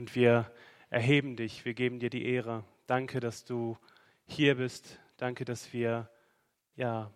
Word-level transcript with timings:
Und 0.00 0.14
wir 0.14 0.50
erheben 0.88 1.36
dich, 1.36 1.66
wir 1.66 1.74
geben 1.74 2.00
dir 2.00 2.08
die 2.08 2.24
Ehre. 2.24 2.64
Danke, 2.86 3.20
dass 3.20 3.44
du 3.44 3.76
hier 4.24 4.54
bist. 4.54 4.98
Danke, 5.18 5.44
dass 5.44 5.74
wir 5.74 6.08
ja, 6.74 7.12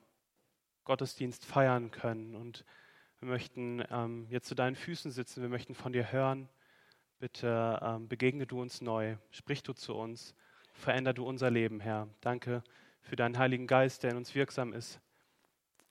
Gottesdienst 0.84 1.46
feiern 1.46 1.90
können. 1.90 2.34
Und 2.34 2.66
wir 3.20 3.28
möchten 3.30 3.82
ähm, 3.90 4.26
jetzt 4.28 4.48
zu 4.48 4.54
deinen 4.54 4.76
Füßen 4.76 5.10
sitzen. 5.12 5.40
Wir 5.40 5.48
möchten 5.48 5.74
von 5.74 5.94
dir 5.94 6.12
hören. 6.12 6.50
Bitte 7.20 7.80
ähm, 7.82 8.06
begegne 8.06 8.46
du 8.46 8.60
uns 8.60 8.82
neu. 8.82 9.16
Sprich 9.30 9.62
du 9.62 9.72
zu 9.72 9.94
uns. 9.94 10.34
Veränder 10.74 11.14
du 11.14 11.26
unser 11.26 11.50
Leben, 11.50 11.80
Herr. 11.80 12.10
Danke 12.20 12.62
für 13.00 13.16
deinen 13.16 13.38
Heiligen 13.38 13.66
Geist, 13.66 14.02
der 14.02 14.10
in 14.10 14.18
uns 14.18 14.34
wirksam 14.34 14.74
ist. 14.74 15.00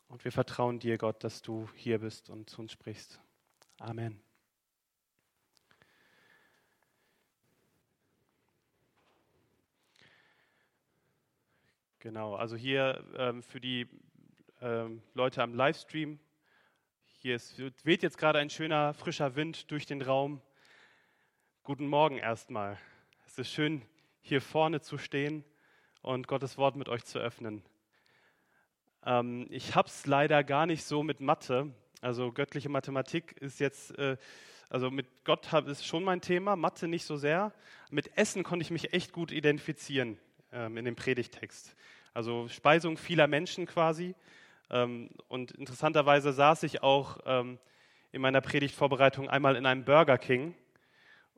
Und 0.09 0.23
wir 0.25 0.31
vertrauen 0.31 0.77
dir, 0.77 0.99
Gott, 0.99 1.23
dass 1.23 1.41
du 1.41 1.67
hier 1.73 1.97
bist 1.97 2.29
und 2.29 2.51
zu 2.51 2.61
uns 2.61 2.71
sprichst. 2.71 3.19
Amen. 3.79 4.22
Genau, 12.03 12.35
also 12.35 12.57
hier 12.57 13.01
ähm, 13.15 13.41
für 13.41 13.61
die 13.61 13.87
ähm, 14.59 15.01
Leute 15.13 15.41
am 15.41 15.53
Livestream, 15.53 16.19
hier 17.19 17.37
ist, 17.37 17.57
weht 17.85 18.03
jetzt 18.03 18.17
gerade 18.17 18.39
ein 18.39 18.49
schöner, 18.49 18.93
frischer 18.93 19.37
Wind 19.37 19.71
durch 19.71 19.85
den 19.85 20.01
Raum. 20.01 20.41
Guten 21.63 21.87
Morgen 21.87 22.17
erstmal. 22.17 22.77
Es 23.25 23.39
ist 23.39 23.53
schön, 23.53 23.83
hier 24.19 24.41
vorne 24.41 24.81
zu 24.81 24.97
stehen 24.97 25.45
und 26.01 26.27
Gottes 26.27 26.57
Wort 26.57 26.75
mit 26.75 26.89
euch 26.89 27.05
zu 27.05 27.19
öffnen. 27.19 27.63
Ähm, 29.05 29.47
ich 29.49 29.73
habe 29.73 29.87
es 29.87 30.05
leider 30.05 30.43
gar 30.43 30.65
nicht 30.65 30.83
so 30.83 31.03
mit 31.03 31.21
Mathe. 31.21 31.73
Also 32.01 32.33
göttliche 32.33 32.67
Mathematik 32.67 33.37
ist 33.39 33.61
jetzt, 33.61 33.97
äh, 33.97 34.17
also 34.69 34.91
mit 34.91 35.23
Gott 35.23 35.53
ist 35.53 35.85
schon 35.85 36.03
mein 36.03 36.19
Thema, 36.19 36.57
Mathe 36.57 36.89
nicht 36.89 37.05
so 37.05 37.15
sehr. 37.15 37.53
Mit 37.91 38.17
Essen 38.17 38.43
konnte 38.43 38.63
ich 38.63 38.71
mich 38.71 38.91
echt 38.91 39.13
gut 39.13 39.31
identifizieren 39.31 40.19
ähm, 40.53 40.77
in 40.77 40.85
dem 40.85 40.95
Predigtext. 40.95 41.75
Also 42.13 42.47
Speisung 42.47 42.97
vieler 42.97 43.27
Menschen 43.27 43.65
quasi. 43.65 44.15
Ähm, 44.69 45.09
und 45.27 45.51
interessanterweise 45.51 46.31
saß 46.31 46.63
ich 46.63 46.83
auch 46.83 47.19
ähm, 47.25 47.59
in 48.11 48.21
meiner 48.21 48.41
Predigtvorbereitung 48.41 49.29
einmal 49.29 49.55
in 49.55 49.65
einem 49.65 49.83
Burger 49.83 50.17
King 50.17 50.55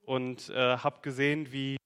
und 0.03 0.49
äh, 0.49 0.77
habe 0.77 1.01
gesehen, 1.01 1.51
wie 1.51 1.77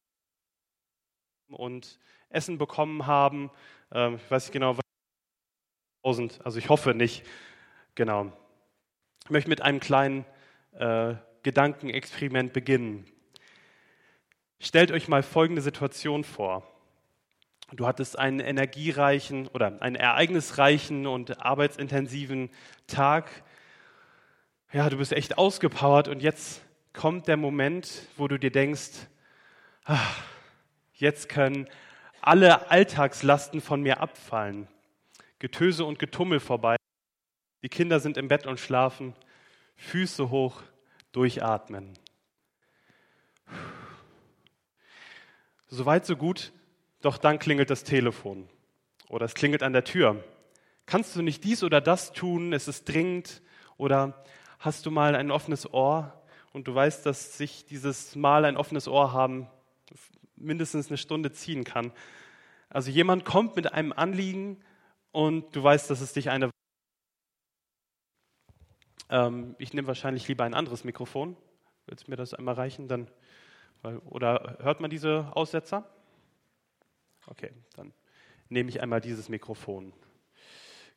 und 1.50 2.00
Essen 2.30 2.58
bekommen 2.58 3.06
haben. 3.08 3.50
Ähm, 3.92 4.16
ich 4.16 4.32
weiß 4.32 4.46
nicht 4.46 4.54
genau, 4.54 4.78
was 4.78 6.40
also 6.44 6.58
ich 6.58 6.70
hoffe 6.70 6.96
nicht. 6.96 7.26
Genau. 7.94 8.32
Ich 9.26 9.30
möchte 9.30 9.50
mit 9.50 9.62
einem 9.62 9.80
kleinen 9.80 10.26
äh, 10.72 11.16
Gedankenexperiment 11.44 12.54
beginnen. 12.54 13.06
Stellt 14.60 14.92
euch 14.92 15.08
mal 15.08 15.24
folgende 15.24 15.62
Situation 15.62 16.24
vor. 16.24 16.64
Du 17.72 17.86
hattest 17.86 18.18
einen 18.18 18.40
energiereichen 18.40 19.48
oder 19.48 19.80
einen 19.82 19.96
ereignisreichen 19.96 21.06
und 21.06 21.46
arbeitsintensiven 21.46 22.50
Tag. 22.88 23.44
Ja, 24.74 24.90
du 24.90 24.98
bist 24.98 25.14
echt 25.14 25.38
ausgepowert 25.38 26.08
und 26.08 26.24
jetzt 26.24 26.64
kommt 26.94 27.28
der 27.28 27.38
Moment, 27.38 28.08
wo 28.18 28.28
du 28.28 28.40
dir 28.40 28.52
denkst, 28.52 29.08
ach, 29.84 30.24
jetzt 30.94 31.30
können 31.30 31.68
alle 32.22 32.72
Alltagslasten 32.72 33.62
von 33.62 33.82
mir 33.82 34.02
abfallen. 34.02 34.68
Getöse 35.38 35.86
und 35.86 36.00
Getummel 36.00 36.40
vorbei. 36.40 36.76
Die 37.62 37.70
Kinder 37.70 38.00
sind 38.00 38.18
im 38.18 38.28
Bett 38.28 38.48
und 38.48 38.60
schlafen. 38.60 39.14
Füße 39.78 40.32
hoch, 40.32 40.64
durchatmen. 41.12 41.94
Soweit, 45.68 46.08
so 46.08 46.16
gut. 46.16 46.52
Doch 47.02 47.18
dann 47.18 47.40
klingelt 47.40 47.70
das 47.70 47.84
Telefon 47.84 48.50
oder 49.08 49.26
es 49.26 49.34
klingelt 49.34 49.64
an 49.64 49.74
der 49.74 49.84
Tür. 49.84 50.24
Kannst 50.86 51.16
du 51.16 51.22
nicht 51.22 51.44
dies 51.44 51.64
oder 51.64 51.82
das 51.82 52.14
tun? 52.14 52.52
Es 52.52 52.68
ist 52.68 52.90
dringend. 52.90 53.42
Oder 53.78 54.24
hast 54.60 54.86
du 54.86 54.92
mal 54.92 55.16
ein 55.16 55.32
offenes 55.32 55.72
Ohr 55.74 56.22
und 56.52 56.68
du 56.68 56.76
weißt, 56.76 57.06
dass 57.06 57.38
sich 57.38 57.66
dieses 57.66 58.16
Mal 58.16 58.44
ein 58.44 58.58
offenes 58.58 58.88
Ohr 58.88 59.14
haben 59.14 59.48
mindestens 60.36 60.88
eine 60.88 60.98
Stunde 60.98 61.32
ziehen 61.32 61.64
kann. 61.64 61.92
Also 62.70 62.92
jemand 62.92 63.26
kommt 63.26 63.56
mit 63.56 63.74
einem 63.74 63.94
Anliegen 63.94 64.62
und 65.12 65.56
du 65.56 65.64
weißt, 65.64 65.90
dass 65.90 66.02
es 66.02 66.14
dich 66.14 66.30
eine. 66.30 66.50
Ähm, 69.10 69.56
ich 69.58 69.74
nehme 69.74 69.88
wahrscheinlich 69.88 70.28
lieber 70.28 70.44
ein 70.44 70.54
anderes 70.54 70.84
Mikrofon. 70.84 71.36
Willst 71.88 72.08
du 72.08 72.12
mir 72.12 72.18
das 72.18 72.34
einmal 72.34 72.56
reichen? 72.56 72.88
Dann, 72.88 73.10
oder 74.06 74.58
hört 74.60 74.82
man 74.82 74.90
diese 74.90 75.32
Aussetzer? 75.36 75.90
Okay, 77.30 77.52
dann 77.76 77.94
nehme 78.50 78.70
ich 78.70 78.82
einmal 78.82 79.02
dieses 79.02 79.30
Mikrofon. 79.30 79.94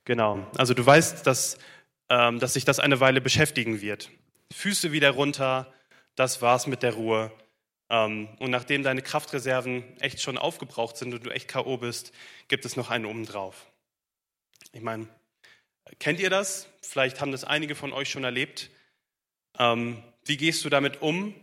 Genau, 0.04 0.46
also 0.56 0.72
du 0.72 0.84
weißt, 0.84 1.26
dass, 1.26 1.58
ähm, 2.08 2.40
dass 2.40 2.54
sich 2.54 2.64
das 2.64 2.80
eine 2.80 3.00
Weile 3.00 3.20
beschäftigen 3.20 3.82
wird. 3.82 4.10
Füße 4.50 4.92
wieder 4.92 5.10
runter, 5.10 5.72
das 6.14 6.40
war's 6.40 6.66
mit 6.66 6.82
der 6.82 6.94
Ruhe. 6.94 7.30
Ähm, 7.90 8.28
und 8.38 8.50
nachdem 8.50 8.82
deine 8.82 9.02
Kraftreserven 9.02 9.84
echt 10.00 10.22
schon 10.22 10.38
aufgebraucht 10.38 10.96
sind 10.96 11.12
und 11.12 11.24
du 11.24 11.30
echt 11.30 11.48
K.O. 11.48 11.76
bist, 11.76 12.12
gibt 12.48 12.64
es 12.64 12.76
noch 12.76 12.90
einen 12.90 13.04
obendrauf. 13.04 13.66
Ich 14.72 14.80
meine, 14.80 15.08
kennt 15.98 16.18
ihr 16.18 16.30
das? 16.30 16.66
Vielleicht 16.80 17.20
haben 17.20 17.32
das 17.32 17.44
einige 17.44 17.74
von 17.74 17.92
euch 17.92 18.08
schon 18.08 18.24
erlebt. 18.24 18.70
Ähm, 19.58 20.02
wie 20.24 20.38
gehst 20.38 20.64
du 20.64 20.70
damit 20.70 21.02
um, 21.02 21.34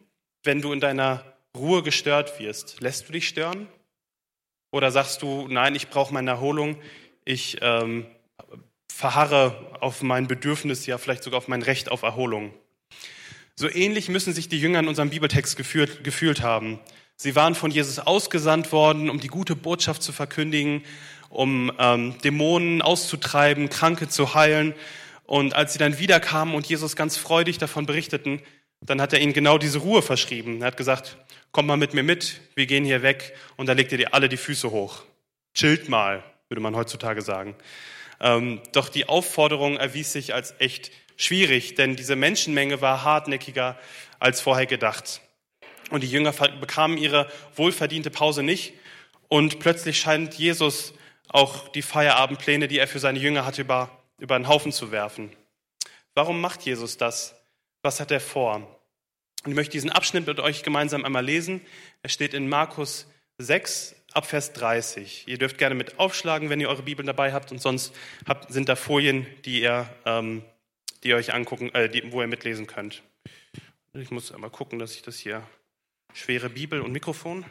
wenn 0.43 0.61
du 0.61 0.73
in 0.73 0.79
deiner 0.79 1.23
Ruhe 1.55 1.83
gestört 1.83 2.39
wirst? 2.39 2.81
Lässt 2.81 3.07
du 3.07 3.13
dich 3.13 3.27
stören? 3.27 3.67
Oder 4.71 4.91
sagst 4.91 5.21
du, 5.21 5.47
nein, 5.47 5.75
ich 5.75 5.89
brauche 5.89 6.13
meine 6.13 6.31
Erholung, 6.31 6.77
ich 7.25 7.57
ähm, 7.61 8.05
verharre 8.91 9.77
auf 9.79 10.01
mein 10.01 10.27
Bedürfnis, 10.27 10.85
ja 10.85 10.97
vielleicht 10.97 11.23
sogar 11.23 11.37
auf 11.37 11.47
mein 11.47 11.61
Recht 11.61 11.89
auf 11.89 12.03
Erholung. 12.03 12.53
So 13.55 13.69
ähnlich 13.69 14.09
müssen 14.09 14.33
sich 14.33 14.47
die 14.47 14.59
Jünger 14.59 14.79
in 14.79 14.87
unserem 14.87 15.09
Bibeltext 15.09 15.57
gefühlt, 15.57 16.03
gefühlt 16.03 16.41
haben. 16.41 16.79
Sie 17.15 17.35
waren 17.35 17.55
von 17.55 17.71
Jesus 17.71 17.99
ausgesandt 17.99 18.71
worden, 18.71 19.09
um 19.09 19.19
die 19.19 19.27
gute 19.27 19.55
Botschaft 19.55 20.01
zu 20.01 20.13
verkündigen, 20.13 20.83
um 21.29 21.71
ähm, 21.77 22.17
Dämonen 22.23 22.81
auszutreiben, 22.81 23.69
Kranke 23.69 24.07
zu 24.07 24.33
heilen. 24.33 24.73
Und 25.25 25.53
als 25.53 25.73
sie 25.73 25.79
dann 25.79 25.99
wiederkamen 25.99 26.55
und 26.55 26.67
Jesus 26.67 26.95
ganz 26.95 27.17
freudig 27.17 27.57
davon 27.57 27.85
berichteten, 27.85 28.41
dann 28.81 29.01
hat 29.01 29.13
er 29.13 29.19
ihnen 29.19 29.33
genau 29.33 29.57
diese 29.57 29.79
Ruhe 29.79 30.01
verschrieben. 30.01 30.61
Er 30.61 30.67
hat 30.67 30.77
gesagt, 30.77 31.17
komm 31.51 31.65
mal 31.65 31.77
mit 31.77 31.93
mir 31.93 32.03
mit, 32.03 32.41
wir 32.55 32.65
gehen 32.65 32.85
hier 32.85 33.01
weg 33.01 33.35
und 33.57 33.67
da 33.67 33.73
legt 33.73 33.91
ihr 33.91 33.97
dir 33.97 34.13
alle 34.13 34.29
die 34.29 34.37
Füße 34.37 34.71
hoch. 34.71 35.03
Chillt 35.53 35.89
mal, 35.89 36.23
würde 36.47 36.61
man 36.61 36.75
heutzutage 36.75 37.21
sagen. 37.21 37.55
Ähm, 38.21 38.61
doch 38.73 38.89
die 38.89 39.07
Aufforderung 39.07 39.77
erwies 39.77 40.13
sich 40.13 40.33
als 40.33 40.53
echt 40.59 40.91
schwierig, 41.17 41.75
denn 41.75 41.95
diese 41.95 42.15
Menschenmenge 42.15 42.81
war 42.81 43.03
hartnäckiger 43.03 43.77
als 44.19 44.41
vorher 44.41 44.65
gedacht. 44.65 45.21
Und 45.89 46.03
die 46.03 46.09
Jünger 46.09 46.31
bekamen 46.31 46.97
ihre 46.97 47.29
wohlverdiente 47.55 48.11
Pause 48.11 48.43
nicht. 48.43 48.73
Und 49.27 49.59
plötzlich 49.59 49.99
scheint 49.99 50.35
Jesus 50.35 50.93
auch 51.29 51.67
die 51.69 51.81
Feierabendpläne, 51.81 52.67
die 52.67 52.79
er 52.79 52.87
für 52.87 52.99
seine 52.99 53.19
Jünger 53.19 53.45
hatte, 53.45 53.61
über, 53.61 53.89
über 54.19 54.37
den 54.37 54.47
Haufen 54.47 54.71
zu 54.71 54.91
werfen. 54.91 55.31
Warum 56.13 56.41
macht 56.41 56.61
Jesus 56.63 56.97
das? 56.97 57.38
Was 57.81 57.99
hat 57.99 58.11
er 58.11 58.19
vor? 58.19 58.55
Und 59.43 59.51
ich 59.51 59.55
möchte 59.55 59.71
diesen 59.71 59.89
Abschnitt 59.89 60.27
mit 60.27 60.39
euch 60.39 60.63
gemeinsam 60.63 61.05
einmal 61.05 61.23
lesen. 61.23 61.61
Er 62.01 62.09
steht 62.09 62.33
in 62.33 62.49
Markus 62.49 63.07
6, 63.37 63.95
ab 64.13 64.25
Vers 64.25 64.53
30. 64.53 65.27
Ihr 65.27 65.37
dürft 65.37 65.57
gerne 65.57 65.75
mit 65.75 65.97
aufschlagen, 65.99 66.49
wenn 66.49 66.59
ihr 66.59 66.69
eure 66.69 66.83
Bibeln 66.83 67.07
dabei 67.07 67.31
habt, 67.31 67.51
und 67.51 67.61
sonst 67.61 67.93
habt, 68.27 68.51
sind 68.51 68.67
da 68.67 68.75
Folien, 68.75 69.25
die 69.45 69.61
ihr, 69.61 69.89
ähm, 70.05 70.43
die 71.03 71.09
ihr 71.09 71.15
euch 71.15 71.33
angucken, 71.33 71.73
äh, 71.73 71.89
die, 71.89 72.11
wo 72.11 72.21
ihr 72.21 72.27
mitlesen 72.27 72.67
könnt. 72.67 73.01
Ich 73.93 74.11
muss 74.11 74.31
einmal 74.31 74.49
gucken, 74.49 74.77
dass 74.77 74.93
ich 74.93 75.01
das 75.01 75.17
hier 75.17 75.47
schwere 76.13 76.49
Bibel 76.49 76.81
und 76.81 76.91
Mikrofon. 76.91 77.45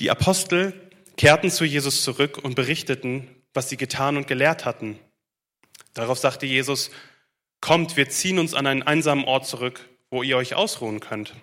Die 0.00 0.10
Apostel 0.10 0.90
kehrten 1.16 1.50
zu 1.50 1.64
Jesus 1.64 2.02
zurück 2.02 2.38
und 2.38 2.56
berichteten, 2.56 3.28
was 3.52 3.68
sie 3.68 3.76
getan 3.76 4.16
und 4.16 4.26
gelehrt 4.26 4.64
hatten. 4.64 4.98
Darauf 5.94 6.18
sagte 6.18 6.46
Jesus, 6.46 6.90
kommt, 7.60 7.96
wir 7.96 8.08
ziehen 8.08 8.38
uns 8.38 8.52
an 8.52 8.66
einen 8.66 8.82
einsamen 8.82 9.24
Ort 9.24 9.46
zurück, 9.46 9.88
wo 10.10 10.22
ihr 10.22 10.36
euch 10.36 10.54
ausruhen 10.54 11.00
könnt. 11.00 11.34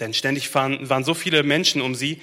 Denn 0.00 0.14
ständig 0.14 0.54
waren, 0.54 1.04
so 1.04 1.14
viele 1.14 1.42
Menschen 1.42 1.82
um 1.82 1.94
sie, 1.94 2.22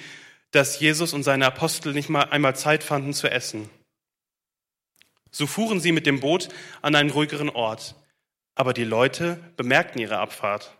dass 0.50 0.80
Jesus 0.80 1.12
und 1.12 1.22
seine 1.22 1.46
Apostel 1.46 1.92
nicht 1.92 2.08
mal 2.08 2.22
einmal 2.22 2.56
Zeit 2.56 2.82
fanden 2.82 3.12
zu 3.12 3.30
essen. 3.30 3.68
So 5.30 5.46
fuhren 5.46 5.80
sie 5.80 5.92
mit 5.92 6.06
dem 6.06 6.20
Boot 6.20 6.48
an 6.80 6.94
einen 6.94 7.10
ruhigeren 7.10 7.50
Ort, 7.50 7.96
aber 8.54 8.72
die 8.72 8.84
Leute 8.84 9.38
bemerkten 9.56 10.00
ihre 10.00 10.18
Abfahrt. 10.18 10.78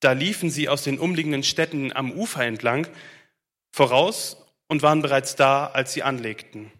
Da 0.00 0.12
liefen 0.12 0.50
sie 0.50 0.68
aus 0.68 0.82
den 0.82 0.98
umliegenden 0.98 1.42
Städten 1.42 1.94
am 1.94 2.12
Ufer 2.12 2.44
entlang 2.44 2.88
voraus 3.72 4.44
und 4.66 4.82
waren 4.82 5.02
bereits 5.02 5.36
da, 5.36 5.66
als 5.66 5.92
sie 5.92 6.02
anlegten. 6.02 6.70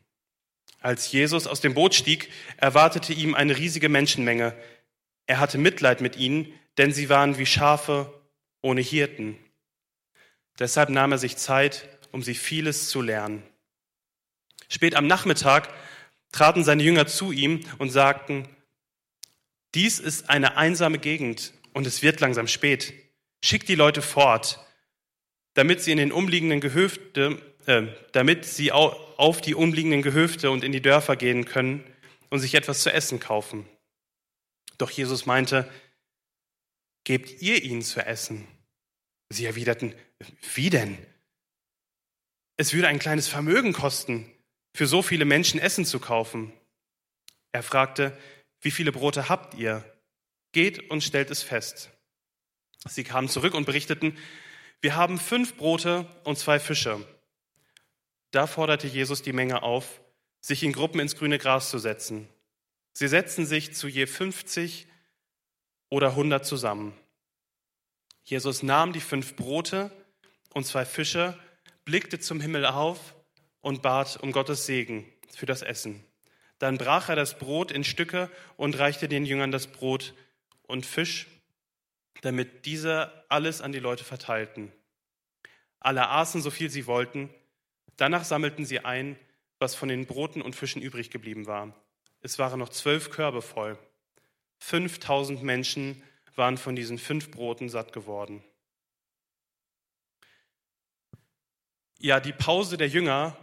Als 0.81 1.13
Jesus 1.13 1.47
aus 1.47 1.61
dem 1.61 1.75
Boot 1.75 1.95
stieg, 1.95 2.31
erwartete 2.57 3.13
ihm 3.13 3.35
eine 3.35 3.57
riesige 3.57 3.89
Menschenmenge. 3.89 4.57
Er 5.27 5.39
hatte 5.39 5.59
Mitleid 5.59 6.01
mit 6.01 6.17
ihnen, 6.17 6.53
denn 6.79 6.93
sie 6.93 7.09
waren 7.11 7.39
wie 7.39 7.47
Schafe 7.47 8.13
ohne 8.63 8.81
Hirten. 8.81 9.39
Deshalb 10.59 10.89
nahm 10.89 11.13
er 11.13 11.19
sich 11.19 11.37
Zeit, 11.37 11.89
um 12.13 12.23
sie 12.23 12.35
vieles 12.35 12.89
zu 12.89 13.03
lernen. 13.03 13.43
Spät 14.69 14.95
am 14.95 15.07
Nachmittag 15.07 15.69
traten 16.33 16.65
seine 16.65 16.83
Jünger 16.83 17.07
zu 17.07 17.33
ihm 17.33 17.61
und 17.79 17.91
sagten, 17.91 18.49
dies 19.75 20.01
ist 20.01 20.31
eine 20.31 20.57
einsame 20.57 20.99
Gegend 20.99 21.53
und 21.73 21.87
es 21.87 22.03
wird 22.03 22.21
langsam 22.21 22.49
spät. 22.49 22.93
Schickt 23.43 23.69
die 23.69 23.75
Leute 23.75 24.03
fort, 24.03 24.65
damit 25.55 25.81
sie 25.81 25.93
in 25.93 25.99
den 25.99 26.13
umliegenden 26.13 26.61
Gehöfte, 26.61 27.41
damit 28.13 28.45
sie 28.45 28.73
auf 28.73 29.41
die 29.41 29.55
umliegenden 29.55 30.03
Gehöfte 30.03 30.51
und 30.51 30.65
in 30.65 30.73
die 30.73 30.83
Dörfer 30.83 31.17
gehen 31.17 31.45
können 31.45 31.85
und 32.31 32.41
sich 32.41 32.55
etwas 32.55 32.83
zu 32.83 32.93
essen 32.93 33.21
kaufen. 33.21 33.67
Doch 34.79 34.91
Jesus 34.91 35.27
meinte, 35.27 35.71
gebt 37.05 37.43
ihr 37.43 37.63
ihnen 37.63 37.83
zu 37.83 38.01
essen. 38.05 38.47
Sie 39.29 39.45
erwiderten, 39.45 39.95
wie 40.55 40.71
denn? 40.71 40.99
Es 42.57 42.73
würde 42.73 42.89
ein 42.89 42.99
kleines 42.99 43.29
Vermögen 43.29 43.73
kosten, 43.73 44.31
für 44.75 44.87
so 44.87 45.03
viele 45.03 45.25
Menschen 45.25 45.61
Essen 45.61 45.85
zu 45.85 45.99
kaufen. 45.99 46.53
Er 47.53 47.63
fragte, 47.63 48.17
wie 48.61 48.71
viele 48.71 48.93
Brote 48.93 49.29
habt 49.29 49.55
ihr? 49.55 49.85
Geht 50.53 50.91
und 50.91 51.03
stellt 51.03 51.31
es 51.31 51.43
fest. 51.43 51.91
Sie 52.89 53.05
kamen 53.05 53.29
zurück 53.29 53.55
und 53.55 53.65
berichteten, 53.67 54.17
wir 54.81 54.97
haben 54.97 55.19
fünf 55.19 55.57
Brote 55.57 56.07
und 56.25 56.39
zwei 56.39 56.59
Fische. 56.59 57.05
Da 58.31 58.47
forderte 58.47 58.87
Jesus 58.87 59.23
die 59.23 59.33
Menge 59.33 59.63
auf, 59.63 60.01
sich 60.41 60.63
in 60.63 60.73
Gruppen 60.73 61.01
ins 61.01 61.17
grüne 61.17 61.39
Gras 61.39 61.71
zu 61.71 61.79
setzen. 61.79 62.29
Sie 62.93 63.09
setzten 63.09 63.47
sich 63.47 63.75
zu 63.75 63.89
je 63.89 64.07
50 64.07 64.87
oder 65.89 66.11
100 66.11 66.45
zusammen. 66.45 66.95
Jesus 68.25 68.63
nahm 68.63 68.93
die 68.93 69.01
fünf 69.01 69.37
Brote 69.37 69.91
und 70.55 70.65
zwei 70.65 70.85
Fische, 70.85 71.39
blickte 71.85 72.21
zum 72.21 72.41
Himmel 72.41 72.67
auf 72.67 73.15
und 73.61 73.83
bat 73.83 74.19
um 74.23 74.33
Gottes 74.33 74.67
Segen 74.67 75.11
für 75.35 75.47
das 75.47 75.63
Essen. 75.63 76.05
Dann 76.59 76.79
brach 76.79 77.09
er 77.09 77.17
das 77.17 77.39
Brot 77.39 77.73
in 77.73 77.85
Stücke 77.85 78.31
und 78.57 78.79
reichte 78.79 79.09
den 79.09 79.25
Jüngern 79.25 79.51
das 79.51 79.67
Brot 79.67 80.15
und 80.67 80.87
Fisch, 80.87 81.27
damit 82.23 82.67
diese 82.67 83.25
alles 83.29 83.63
an 83.63 83.73
die 83.73 83.79
Leute 83.79 84.05
verteilten. 84.05 84.71
Alle 85.81 86.09
aßen 86.09 86.43
so 86.43 86.51
viel 86.51 86.71
sie 86.71 86.87
wollten. 86.87 87.31
Danach 88.01 88.25
sammelten 88.25 88.65
sie 88.65 88.81
ein, 88.81 89.19
was 89.59 89.75
von 89.75 89.91
den 89.91 90.07
Broten 90.07 90.41
und 90.41 90.57
Fischen 90.57 90.81
übrig 90.81 91.11
geblieben 91.11 91.47
war. 91.47 91.75
Es 92.23 92.39
waren 92.39 92.59
noch 92.59 92.71
zwölf 92.71 93.11
Körbe 93.11 93.43
voll. 93.43 93.79
5000 94.61 95.43
Menschen 95.43 96.03
waren 96.35 96.57
von 96.57 96.75
diesen 96.75 96.97
fünf 96.97 97.31
Broten 97.31 97.69
satt 97.69 97.93
geworden. 97.93 98.43
Ja, 101.99 102.21
die 102.21 102.33
Pause 102.33 102.79
der 102.79 102.89
Jünger 102.89 103.37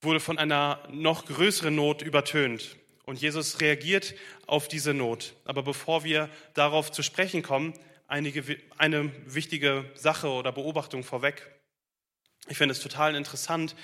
wurde 0.00 0.18
von 0.18 0.38
einer 0.38 0.88
noch 0.90 1.26
größeren 1.26 1.76
Not 1.76 2.02
übertönt. 2.02 2.76
Und 3.04 3.20
Jesus 3.20 3.60
reagiert 3.60 4.16
auf 4.48 4.66
diese 4.66 4.92
Not. 4.92 5.36
Aber 5.44 5.62
bevor 5.62 6.02
wir 6.02 6.28
darauf 6.54 6.90
zu 6.90 7.04
sprechen 7.04 7.44
kommen, 7.44 7.74
einige, 8.08 8.58
eine 8.76 9.12
wichtige 9.32 9.88
Sache 9.94 10.30
oder 10.30 10.50
Beobachtung 10.50 11.04
vorweg. 11.04 11.48
Ich 12.48 12.58
finde 12.58 12.72
es 12.72 12.80
total 12.80 13.14
interessant, 13.14 13.74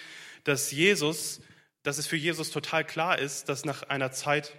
dass 0.44 0.70
Jesus 0.70 1.40
dass 1.82 1.98
es 1.98 2.06
für 2.06 2.16
Jesus 2.16 2.50
total 2.50 2.84
klar 2.84 3.18
ist, 3.18 3.48
dass 3.48 3.64
nach 3.64 3.82
einer 3.84 4.12
Zeit 4.12 4.54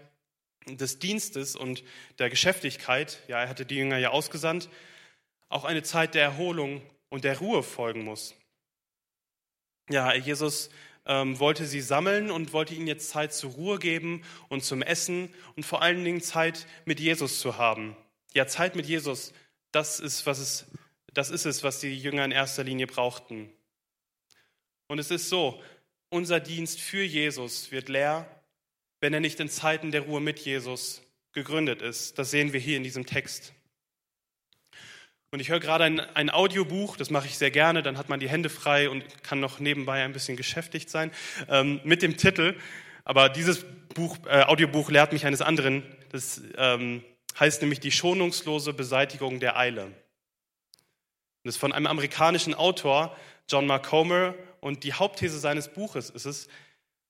des 0.67 0.99
Dienstes 0.99 1.55
und 1.55 1.83
der 2.19 2.29
Geschäftigkeit, 2.29 3.19
ja, 3.27 3.41
er 3.41 3.49
hatte 3.49 3.65
die 3.65 3.75
Jünger 3.75 3.97
ja 3.97 4.09
ausgesandt, 4.09 4.69
auch 5.49 5.65
eine 5.65 5.83
Zeit 5.83 6.15
der 6.15 6.23
Erholung 6.23 6.81
und 7.09 7.23
der 7.23 7.39
Ruhe 7.39 7.63
folgen 7.63 8.03
muss. 8.03 8.35
Ja, 9.89 10.13
Jesus 10.13 10.69
ähm, 11.05 11.39
wollte 11.39 11.65
sie 11.65 11.81
sammeln 11.81 12.31
und 12.31 12.53
wollte 12.53 12.73
ihnen 12.73 12.87
jetzt 12.87 13.09
Zeit 13.09 13.33
zur 13.33 13.51
Ruhe 13.51 13.79
geben 13.79 14.23
und 14.49 14.63
zum 14.63 14.81
Essen 14.81 15.33
und 15.55 15.65
vor 15.65 15.81
allen 15.81 16.03
Dingen 16.03 16.21
Zeit 16.21 16.67
mit 16.85 16.99
Jesus 16.99 17.39
zu 17.39 17.57
haben. 17.57 17.95
Ja, 18.33 18.47
Zeit 18.47 18.75
mit 18.75 18.85
Jesus, 18.85 19.33
das 19.71 19.99
ist, 19.99 20.25
was 20.25 20.39
es, 20.39 20.65
das 21.13 21.29
ist 21.31 21.45
es, 21.45 21.63
was 21.63 21.79
die 21.79 21.97
Jünger 21.97 22.23
in 22.23 22.31
erster 22.31 22.63
Linie 22.63 22.87
brauchten. 22.87 23.51
Und 24.91 24.99
es 24.99 25.09
ist 25.09 25.29
so, 25.29 25.63
unser 26.09 26.41
Dienst 26.41 26.81
für 26.81 27.01
Jesus 27.01 27.71
wird 27.71 27.87
leer, 27.87 28.27
wenn 28.99 29.13
er 29.13 29.21
nicht 29.21 29.39
in 29.39 29.47
Zeiten 29.47 29.91
der 29.91 30.01
Ruhe 30.01 30.19
mit 30.19 30.37
Jesus 30.39 31.01
gegründet 31.31 31.81
ist. 31.81 32.19
Das 32.19 32.29
sehen 32.29 32.51
wir 32.51 32.59
hier 32.59 32.75
in 32.75 32.83
diesem 32.83 33.05
Text. 33.05 33.53
Und 35.31 35.39
ich 35.39 35.47
höre 35.47 35.61
gerade 35.61 35.85
ein, 35.85 36.01
ein, 36.01 36.29
Audiobuch, 36.29 36.97
das 36.97 37.09
mache 37.09 37.27
ich 37.27 37.37
sehr 37.37 37.51
gerne, 37.51 37.83
dann 37.83 37.97
hat 37.97 38.09
man 38.09 38.19
die 38.19 38.27
Hände 38.27 38.49
frei 38.49 38.89
und 38.89 39.23
kann 39.23 39.39
noch 39.39 39.61
nebenbei 39.61 40.03
ein 40.03 40.11
bisschen 40.11 40.35
beschäftigt 40.35 40.89
sein, 40.89 41.11
ähm, 41.47 41.79
mit 41.85 42.01
dem 42.01 42.17
Titel, 42.17 42.59
aber 43.05 43.29
dieses 43.29 43.63
Buch, 43.93 44.17
äh, 44.25 44.43
Audiobuch 44.43 44.91
lehrt 44.91 45.13
mich 45.13 45.25
eines 45.25 45.41
anderen, 45.41 45.83
das 46.09 46.41
ähm, 46.57 47.01
heißt 47.39 47.61
nämlich 47.61 47.79
die 47.79 47.91
schonungslose 47.91 48.73
Beseitigung 48.73 49.39
der 49.39 49.55
Eile. 49.55 49.93
Das 51.45 51.55
ist 51.55 51.61
von 51.61 51.71
einem 51.71 51.87
amerikanischen 51.87 52.53
Autor, 52.53 53.15
John 53.47 53.65
Mark 53.67 53.85
Comer, 53.85 54.35
und 54.61 54.83
die 54.83 54.93
Hauptthese 54.93 55.39
seines 55.39 55.73
Buches 55.73 56.09
ist 56.09 56.25
es, 56.25 56.47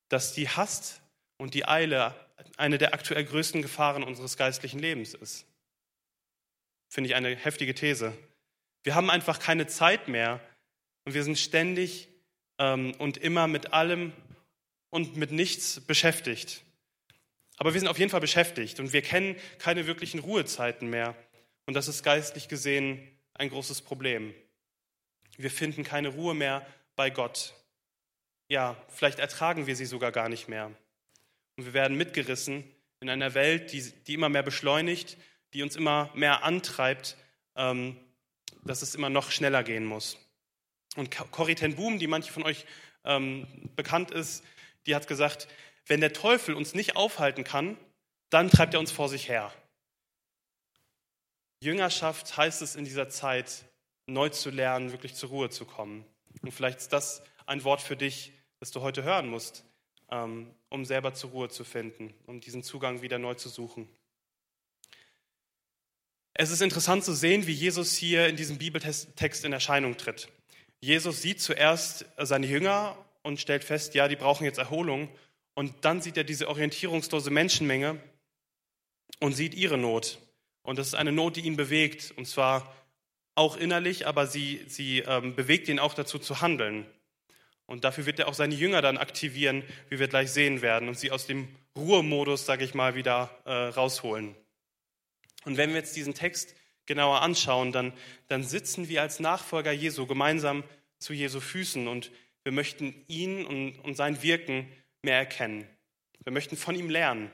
dass 0.09 0.33
die 0.33 0.50
Hast 0.50 1.01
und 1.38 1.53
die 1.53 1.68
Eile 1.68 2.15
eine 2.57 2.77
der 2.77 2.94
aktuell 2.94 3.24
größten 3.24 3.62
Gefahren 3.62 4.03
unseres 4.03 4.38
geistlichen 4.38 4.80
Lebens 4.80 5.13
ist. 5.13 5.45
Finde 6.89 7.09
ich 7.09 7.15
eine 7.15 7.36
heftige 7.36 7.75
These. 7.75 8.18
Wir 8.83 8.95
haben 8.95 9.09
einfach 9.09 9.39
keine 9.39 9.68
Zeit 9.68 10.07
mehr 10.07 10.39
und 11.06 11.13
wir 11.13 11.24
sind 11.24 11.38
ständig 11.38 12.07
ähm, 12.57 12.94
und 12.98 13.18
immer 13.18 13.48
mit 13.48 13.74
allem 13.74 14.13
und 14.89 15.15
mit 15.18 15.31
nichts 15.31 15.80
beschäftigt. 15.81 16.63
Aber 17.57 17.74
wir 17.74 17.80
sind 17.80 17.89
auf 17.89 18.00
jeden 18.00 18.12
Fall 18.12 18.21
beschäftigt 18.21 18.80
und 18.80 18.92
wir 18.92 19.01
kennen 19.01 19.36
keine 19.59 19.88
wirklichen 19.88 20.19
Ruhezeiten 20.19 20.89
mehr. 20.89 21.15
Und 21.65 21.75
das 21.75 21.88
ist 21.88 22.03
geistlich 22.03 22.48
gesehen 22.48 23.07
ein 23.33 23.50
großes 23.50 23.81
Problem. 23.81 24.33
Wir 25.38 25.51
finden 25.51 25.83
keine 25.83 26.09
Ruhe 26.09 26.33
mehr 26.33 26.65
bei 27.01 27.09
Gott. 27.09 27.56
Ja, 28.48 28.77
vielleicht 28.89 29.17
ertragen 29.17 29.65
wir 29.65 29.75
sie 29.75 29.88
sogar 29.88 30.12
gar 30.12 30.29
nicht 30.29 30.48
mehr. 30.48 30.67
Und 31.58 31.65
wir 31.65 31.74
werden 31.74 31.98
mitgerissen 31.98 32.63
in 33.00 33.10
einer 33.10 33.34
Welt, 33.34 33.74
die, 33.74 33.81
die 34.05 34.13
immer 34.13 34.29
mehr 34.29 34.43
beschleunigt, 34.43 35.17
die 35.55 35.63
uns 35.63 35.75
immer 35.75 36.12
mehr 36.13 36.43
antreibt, 36.43 37.17
ähm, 37.55 37.98
dass 38.63 38.84
es 38.84 38.93
immer 38.93 39.10
noch 39.10 39.31
schneller 39.31 39.63
gehen 39.63 39.84
muss. 39.84 40.20
Und 40.96 41.10
Corrie 41.31 41.55
ten 41.55 41.75
Boom, 41.75 41.98
die 41.98 42.05
manche 42.05 42.31
von 42.31 42.43
euch 42.43 42.67
ähm, 43.03 43.48
bekannt 43.75 44.12
ist, 44.12 44.43
die 44.86 44.93
hat 44.93 45.08
gesagt, 45.08 45.48
wenn 45.88 46.01
der 46.01 46.13
Teufel 46.13 46.53
uns 46.53 46.75
nicht 46.75 46.96
aufhalten 46.96 47.43
kann, 47.43 47.77
dann 48.29 48.51
treibt 48.51 48.75
er 48.75 48.79
uns 48.79 48.91
vor 48.91 49.10
sich 49.10 49.27
her. 49.27 49.51
Jüngerschaft 51.63 52.38
heißt 52.38 52.62
es 52.62 52.75
in 52.75 52.86
dieser 52.86 53.10
Zeit, 53.10 53.65
neu 54.05 54.29
zu 54.29 54.51
lernen, 54.51 54.91
wirklich 54.91 55.15
zur 55.15 55.29
Ruhe 55.29 55.50
zu 55.50 55.65
kommen. 55.65 56.05
Und 56.41 56.51
vielleicht 56.51 56.79
ist 56.79 56.93
das 56.93 57.23
ein 57.45 57.63
Wort 57.63 57.81
für 57.81 57.95
dich, 57.95 58.33
das 58.59 58.71
du 58.71 58.81
heute 58.81 59.03
hören 59.03 59.27
musst, 59.27 59.65
ähm, 60.09 60.53
um 60.69 60.85
selber 60.85 61.13
zur 61.13 61.31
Ruhe 61.31 61.50
zu 61.50 61.63
finden, 61.63 62.13
um 62.27 62.39
diesen 62.39 62.63
Zugang 62.63 63.01
wieder 63.01 63.19
neu 63.19 63.33
zu 63.33 63.50
suchen. 63.50 63.88
Es 66.33 66.50
ist 66.50 66.61
interessant 66.61 67.03
zu 67.03 67.13
sehen, 67.13 67.45
wie 67.45 67.53
Jesus 67.53 67.95
hier 67.95 68.27
in 68.27 68.35
diesem 68.35 68.57
Bibeltext 68.57 69.45
in 69.45 69.53
Erscheinung 69.53 69.97
tritt. 69.97 70.29
Jesus 70.79 71.21
sieht 71.21 71.41
zuerst 71.41 72.05
seine 72.17 72.47
Jünger 72.47 72.97
und 73.21 73.39
stellt 73.39 73.63
fest, 73.63 73.93
ja, 73.93 74.07
die 74.07 74.15
brauchen 74.15 74.45
jetzt 74.45 74.57
Erholung. 74.57 75.09
Und 75.53 75.85
dann 75.85 76.01
sieht 76.01 76.17
er 76.17 76.23
diese 76.23 76.47
orientierungslose 76.47 77.29
Menschenmenge 77.29 78.00
und 79.19 79.33
sieht 79.33 79.53
ihre 79.53 79.77
Not. 79.77 80.19
Und 80.63 80.79
das 80.79 80.88
ist 80.88 80.95
eine 80.95 81.11
Not, 81.11 81.35
die 81.35 81.41
ihn 81.41 81.57
bewegt. 81.57 82.13
Und 82.15 82.27
zwar 82.27 82.73
auch 83.41 83.57
innerlich, 83.57 84.05
aber 84.05 84.27
sie, 84.27 84.62
sie 84.67 85.00
ähm, 85.00 85.36
bewegt 85.36 85.67
ihn 85.67 85.79
auch 85.79 85.95
dazu 85.95 86.19
zu 86.19 86.41
handeln. 86.41 86.86
Und 87.65 87.83
dafür 87.83 88.05
wird 88.05 88.19
er 88.19 88.27
auch 88.27 88.36
seine 88.36 88.53
Jünger 88.53 88.83
dann 88.83 88.98
aktivieren, 88.98 89.63
wie 89.89 89.98
wir 89.98 90.07
gleich 90.07 90.31
sehen 90.31 90.62
werden, 90.62 90.88
und 90.88 91.00
sie 91.00 91.10
aus 91.10 91.25
dem 91.25 91.48
Ruhemodus, 91.75 92.45
sage 92.45 92.63
ich 92.63 92.75
mal, 92.75 92.93
wieder 92.93 93.36
äh, 93.45 93.51
rausholen. 93.51 94.36
Und 95.45 95.57
wenn 95.57 95.69
wir 95.69 95.77
jetzt 95.77 95.95
diesen 95.95 96.13
Text 96.13 96.55
genauer 96.86 97.21
anschauen, 97.21 97.71
dann, 97.71 97.93
dann 98.27 98.43
sitzen 98.43 98.89
wir 98.89 99.01
als 99.01 99.19
Nachfolger 99.19 99.71
Jesu 99.71 100.05
gemeinsam 100.05 100.63
zu 101.00 101.13
Jesu 101.13 101.39
Füßen 101.39 101.88
und 101.88 102.12
wir 102.43 102.51
möchten 102.51 102.93
ihn 103.07 103.45
und, 103.45 103.79
und 103.79 103.95
sein 103.95 104.21
Wirken 104.21 104.71
mehr 105.01 105.17
erkennen. 105.17 105.67
Wir 106.24 106.31
möchten 106.31 106.57
von 106.57 106.75
ihm 106.75 106.89
lernen. 106.89 107.31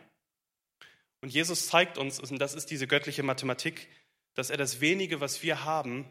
Und 1.21 1.33
Jesus 1.33 1.67
zeigt 1.67 1.97
uns, 1.97 2.19
und 2.19 2.39
das 2.39 2.53
ist 2.53 2.71
diese 2.71 2.87
göttliche 2.87 3.23
Mathematik, 3.23 3.89
dass 4.37 4.49
er 4.49 4.57
das 4.57 4.79
wenige, 4.79 5.19
was 5.19 5.43
wir 5.43 5.65
haben, 5.65 6.05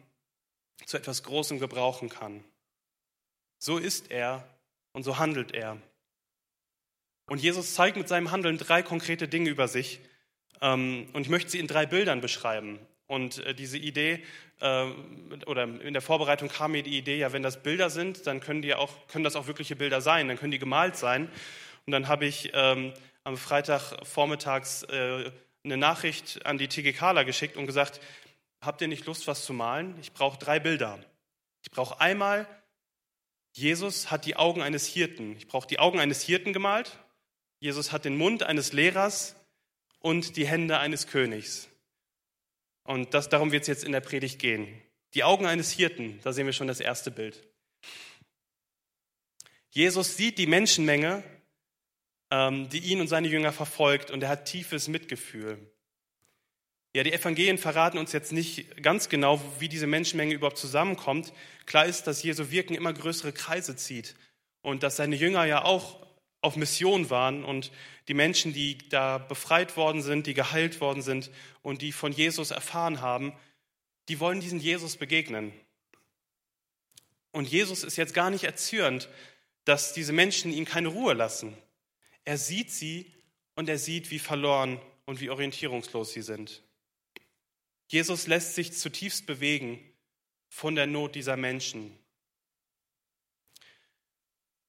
zu 0.85 0.99
etwas 0.99 1.23
Großem 1.23 1.59
gebrauchen 1.59 2.09
kann. 2.09 2.45
So 3.59 3.79
ist 3.79 4.11
er 4.11 4.47
und 4.93 5.05
so 5.05 5.19
handelt 5.19 5.53
er. 5.53 5.79
Und 7.29 7.43
Jesus 7.43 7.75
zeigt 7.75 7.97
mit 7.97 8.09
seinem 8.09 8.31
Handeln 8.31 8.59
drei 8.59 8.83
konkrete 8.83 9.29
Dinge 9.29 9.51
über 9.51 9.69
sich, 9.69 10.01
Ähm, 10.63 11.09
und 11.13 11.21
ich 11.23 11.29
möchte 11.29 11.51
sie 11.51 11.59
in 11.59 11.67
drei 11.67 11.85
Bildern 11.85 12.23
beschreiben. 12.23 12.79
Und 13.07 13.39
äh, 13.45 13.55
diese 13.55 13.77
Idee, 13.77 14.25
äh, 14.61 14.87
oder 15.45 15.65
in 15.65 15.93
der 15.93 16.01
Vorbereitung 16.01 16.49
kam 16.49 16.73
mir 16.73 16.83
die 16.83 16.97
Idee, 16.97 17.19
ja, 17.19 17.33
wenn 17.33 17.43
das 17.43 17.63
Bilder 17.63 17.91
sind, 17.91 18.27
dann 18.27 18.41
können, 18.41 18.63
die 18.63 18.75
auch, 18.75 19.07
können 19.09 19.25
das 19.25 19.37
auch 19.37 19.49
wirkliche 19.49 19.77
Bilder 19.77 20.01
sein, 20.01 20.29
dann 20.29 20.39
können 20.39 20.53
die 20.53 20.59
gemalt 20.59 20.97
sein. 20.97 21.31
Und 21.85 21.93
dann 21.93 22.09
habe 22.09 22.25
ich 22.25 22.53
ähm, 22.55 22.95
am 23.23 23.37
Freitag 23.37 23.83
vormittags 24.07 24.85
äh, 24.85 25.31
eine 25.67 25.77
Nachricht 25.77 26.47
an 26.47 26.59
die 26.59 26.69
TG 26.69 26.93
Kala 26.93 27.25
geschickt 27.25 27.57
und 27.57 27.67
gesagt, 27.67 28.01
habt 28.61 28.81
ihr 28.81 28.89
nicht 28.89 29.05
Lust, 29.07 29.27
was 29.27 29.45
zu 29.45 29.53
malen? 29.53 29.99
Ich 30.01 30.13
brauche 30.13 30.39
drei 30.39 30.59
Bilder. 30.59 30.99
Ich 31.63 31.71
brauche 31.71 32.01
einmal, 32.01 32.47
Jesus 33.53 34.11
hat 34.11 34.25
die 34.25 34.37
Augen 34.37 34.63
eines 34.63 34.87
Hirten. 34.87 35.37
Ich 35.37 35.47
brauche 35.47 35.67
die 35.67 35.79
Augen 35.79 35.99
eines 35.99 36.23
Hirten 36.23 36.53
gemalt. 36.53 36.99
Jesus 37.59 37.91
hat 37.93 38.05
den 38.05 38.17
Mund 38.17 38.43
eines 38.43 38.73
Lehrers 38.73 39.35
und 39.99 40.37
die 40.37 40.47
Hände 40.47 40.79
eines 40.79 41.07
Königs. 41.07 41.69
Und 42.85 43.15
das, 43.15 43.29
darum 43.29 43.53
wird 43.53 43.63
es 43.63 43.69
jetzt 43.69 43.85
in 43.85 43.93
der 43.93 44.01
Predigt 44.01 44.39
gehen. 44.39 44.81
Die 45.15 45.25
Augen 45.25 45.47
eines 45.47 45.73
Hirten, 45.73 46.21
da 46.23 46.33
sehen 46.33 46.47
wir 46.47 46.53
schon 46.53 46.69
das 46.69 46.81
erste 46.81 47.11
Bild. 47.11 47.43
Jesus 49.71 50.17
sieht 50.17 50.39
die 50.39 50.47
Menschenmenge, 50.47 51.25
die 52.31 52.79
ihn 52.79 53.01
und 53.01 53.09
seine 53.09 53.29
Jünger 53.29 53.53
verfolgt, 53.53 54.11
und 54.11 54.23
er 54.23 54.29
hat 54.29 54.47
tiefes 54.47 54.89
Mitgefühl. 54.89 55.59
Ja, 56.97 57.03
die 57.03 57.13
Evangelien 57.13 57.59
verraten 57.59 57.99
uns 57.99 58.13
jetzt 58.13 58.33
nicht 58.33 58.83
ganz 58.83 59.11
genau, 59.11 59.41
wie 59.59 59.69
diese 59.69 59.87
Menschenmenge 59.87 60.33
überhaupt 60.33 60.57
zusammenkommt. 60.57 61.33
Klar 61.67 61.85
ist, 61.85 62.07
dass 62.07 62.23
Jesu 62.23 62.51
Wirken 62.51 62.75
immer 62.75 62.93
größere 62.93 63.33
Kreise 63.33 63.77
zieht 63.77 64.17
und 64.63 64.83
dass 64.83 64.97
seine 64.97 65.15
Jünger 65.15 65.45
ja 65.45 65.63
auch 65.63 66.07
auf 66.41 66.57
Mission 66.57 67.11
waren 67.11 67.45
und 67.45 67.71
die 68.09 68.15
Menschen, 68.15 68.55
die 68.55 68.79
da 68.89 69.19
befreit 69.19 69.77
worden 69.77 70.01
sind, 70.01 70.27
die 70.27 70.33
geheilt 70.33 70.81
worden 70.81 71.03
sind 71.03 71.31
und 71.61 71.83
die 71.83 71.93
von 71.93 72.13
Jesus 72.13 72.51
erfahren 72.51 73.03
haben, 73.03 73.35
die 74.09 74.19
wollen 74.19 74.41
diesen 74.41 74.61
Jesus 74.61 74.97
begegnen. 74.97 75.53
Und 77.31 77.47
Jesus 77.47 77.85
ist 77.85 77.97
jetzt 77.97 78.15
gar 78.15 78.31
nicht 78.31 78.45
erzürnt, 78.45 79.11
dass 79.67 79.93
diese 79.93 80.15
Menschen 80.15 80.53
ihm 80.53 80.65
keine 80.65 80.89
Ruhe 80.89 81.13
lassen. 81.13 81.59
Er 82.27 82.37
sieht 82.37 82.71
sie 82.71 83.15
und 83.55 83.71
er 83.71 83.79
sieht, 83.79 84.11
wie 84.11 84.19
verloren 84.19 84.81
und 85.07 85.21
wie 85.21 85.31
orientierungslos 85.31 86.13
sie 86.13 86.23
sind. 86.23 86.63
Jesus 87.89 88.27
lässt 88.27 88.57
sich 88.57 88.73
zutiefst 88.73 89.27
bewegen 89.27 89.79
von 90.49 90.75
der 90.75 90.87
Not 90.87 91.15
dieser 91.15 91.37
Menschen. 91.37 91.97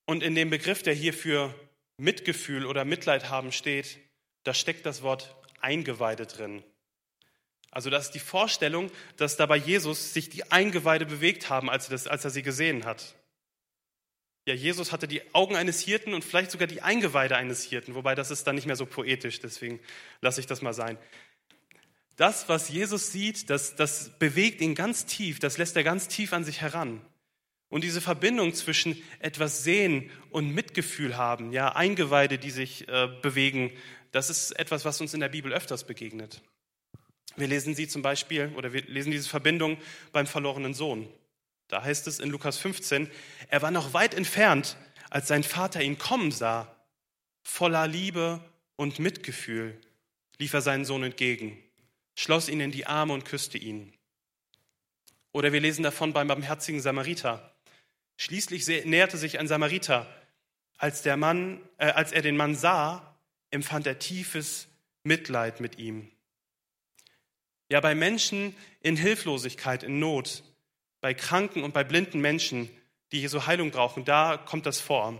Und 0.05 0.23
in 0.23 0.35
dem 0.35 0.51
Begriff, 0.51 0.83
der 0.83 0.93
hier 0.93 1.13
für 1.13 1.53
Mitgefühl 1.97 2.65
oder 2.65 2.85
Mitleid 2.85 3.29
haben 3.29 3.51
steht, 3.51 3.97
da 4.43 4.53
steckt 4.53 4.85
das 4.85 5.01
Wort 5.01 5.35
Eingeweide 5.59 6.27
drin. 6.27 6.63
Also 7.71 7.89
das 7.89 8.05
ist 8.05 8.11
die 8.11 8.19
Vorstellung, 8.19 8.91
dass 9.17 9.35
da 9.35 9.47
bei 9.47 9.57
Jesus 9.57 10.13
sich 10.13 10.29
die 10.29 10.51
Eingeweide 10.51 11.07
bewegt 11.07 11.49
haben, 11.49 11.69
als 11.69 11.85
er, 11.85 11.91
das, 11.91 12.07
als 12.07 12.23
er 12.23 12.29
sie 12.29 12.43
gesehen 12.43 12.85
hat. 12.85 13.15
Ja, 14.47 14.53
Jesus 14.53 14.93
hatte 14.93 15.09
die 15.09 15.21
Augen 15.35 15.57
eines 15.57 15.81
Hirten 15.81 16.13
und 16.13 16.23
vielleicht 16.23 16.51
sogar 16.51 16.67
die 16.67 16.81
Eingeweide 16.81 17.35
eines 17.35 17.63
Hirten, 17.63 17.95
wobei 17.95 18.15
das 18.15 18.31
ist 18.31 18.45
dann 18.47 18.55
nicht 18.55 18.65
mehr 18.65 18.77
so 18.77 18.85
poetisch, 18.85 19.41
deswegen 19.41 19.81
lasse 20.21 20.39
ich 20.39 20.47
das 20.47 20.61
mal 20.61 20.71
sein. 20.71 20.97
Das, 22.15 22.47
was 22.47 22.69
Jesus 22.69 23.11
sieht, 23.11 23.49
das, 23.49 23.75
das 23.75 24.17
bewegt 24.19 24.61
ihn 24.61 24.73
ganz 24.73 25.05
tief, 25.05 25.39
das 25.39 25.57
lässt 25.57 25.75
er 25.75 25.83
ganz 25.83 26.07
tief 26.07 26.31
an 26.31 26.45
sich 26.45 26.61
heran. 26.61 27.01
Und 27.67 27.83
diese 27.83 27.99
Verbindung 27.99 28.53
zwischen 28.53 28.95
etwas 29.19 29.65
sehen 29.65 30.09
und 30.29 30.55
Mitgefühl 30.55 31.17
haben, 31.17 31.51
ja, 31.51 31.75
Eingeweide, 31.75 32.37
die 32.37 32.51
sich 32.51 32.87
äh, 32.87 33.09
bewegen, 33.21 33.73
das 34.13 34.29
ist 34.29 34.57
etwas, 34.57 34.85
was 34.85 35.01
uns 35.01 35.13
in 35.13 35.19
der 35.19 35.27
Bibel 35.27 35.51
öfters 35.51 35.85
begegnet. 35.85 36.41
Wir 37.35 37.47
lesen 37.47 37.75
sie 37.75 37.89
zum 37.89 38.01
Beispiel, 38.01 38.53
oder 38.55 38.71
wir 38.71 38.83
lesen 38.83 39.11
diese 39.11 39.27
Verbindung 39.27 39.77
beim 40.13 40.25
verlorenen 40.25 40.73
Sohn. 40.73 41.09
Da 41.67 41.83
heißt 41.83 42.07
es 42.07 42.19
in 42.19 42.29
Lukas 42.29 42.57
15, 42.57 43.09
er 43.49 43.61
war 43.61 43.71
noch 43.71 43.93
weit 43.93 44.13
entfernt, 44.13 44.77
als 45.09 45.27
sein 45.27 45.43
Vater 45.43 45.81
ihn 45.81 45.97
kommen 45.97 46.31
sah. 46.31 46.73
Voller 47.43 47.87
Liebe 47.87 48.41
und 48.75 48.99
Mitgefühl 48.99 49.79
lief 50.37 50.53
er 50.53 50.61
seinen 50.61 50.85
Sohn 50.85 51.03
entgegen 51.03 51.61
schloss 52.17 52.49
ihn 52.49 52.59
in 52.59 52.71
die 52.71 52.87
Arme 52.87 53.13
und 53.13 53.23
küsste 53.23 53.57
ihn. 53.57 53.93
Oder 55.31 55.53
wir 55.53 55.61
lesen 55.61 55.83
davon 55.83 56.13
beim 56.13 56.27
barmherzigen 56.27 56.81
Samariter. 56.81 57.55
Schließlich 58.17 58.65
näherte 58.85 59.17
sich 59.17 59.39
ein 59.39 59.47
Samariter. 59.47 60.07
Als, 60.79 61.03
der 61.03 61.15
Mann, 61.15 61.61
äh, 61.77 61.91
als 61.91 62.11
er 62.11 62.23
den 62.23 62.35
Mann 62.35 62.55
sah, 62.55 63.15
empfand 63.51 63.85
er 63.85 63.99
tiefes 63.99 64.67
Mitleid 65.03 65.59
mit 65.59 65.77
ihm. 65.77 66.11
Ja, 67.69 67.81
bei 67.81 67.93
Menschen 67.93 68.55
in 68.81 68.97
Hilflosigkeit, 68.97 69.83
in 69.83 69.99
Not, 69.99 70.43
bei 71.07 71.13
kranken 71.13 71.63
und 71.63 71.73
bei 71.73 71.85
blinden 71.85 72.19
Menschen, 72.19 72.69
die 73.13 73.21
Jesu 73.21 73.45
Heilung 73.45 73.71
brauchen, 73.71 74.03
da 74.03 74.37
kommt 74.37 74.65
das 74.65 74.81
vor. 74.81 75.17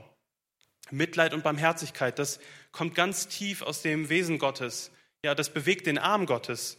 Mitleid 0.91 1.33
und 1.33 1.43
Barmherzigkeit, 1.43 2.19
das 2.19 2.39
kommt 2.71 2.93
ganz 2.93 3.27
tief 3.27 3.61
aus 3.61 3.81
dem 3.81 4.09
Wesen 4.09 4.37
Gottes. 4.37 4.91
Ja, 5.23 5.33
das 5.33 5.49
bewegt 5.49 5.87
den 5.87 5.97
Arm 5.97 6.25
Gottes 6.25 6.77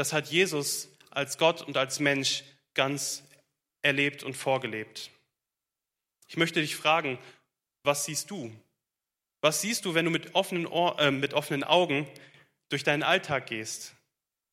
das 0.00 0.14
hat 0.14 0.28
Jesus 0.28 0.88
als 1.10 1.36
Gott 1.36 1.60
und 1.60 1.76
als 1.76 2.00
Mensch 2.00 2.44
ganz 2.72 3.22
erlebt 3.82 4.22
und 4.22 4.34
vorgelebt. 4.34 5.10
Ich 6.26 6.38
möchte 6.38 6.62
dich 6.62 6.74
fragen, 6.74 7.18
was 7.82 8.06
siehst 8.06 8.30
du? 8.30 8.50
Was 9.42 9.60
siehst 9.60 9.84
du, 9.84 9.92
wenn 9.92 10.06
du 10.06 10.10
mit 10.10 10.34
offenen, 10.34 10.66
Ohr, 10.66 10.98
äh, 10.98 11.10
mit 11.10 11.34
offenen 11.34 11.64
Augen 11.64 12.08
durch 12.70 12.82
deinen 12.82 13.02
Alltag 13.02 13.46
gehst? 13.46 13.94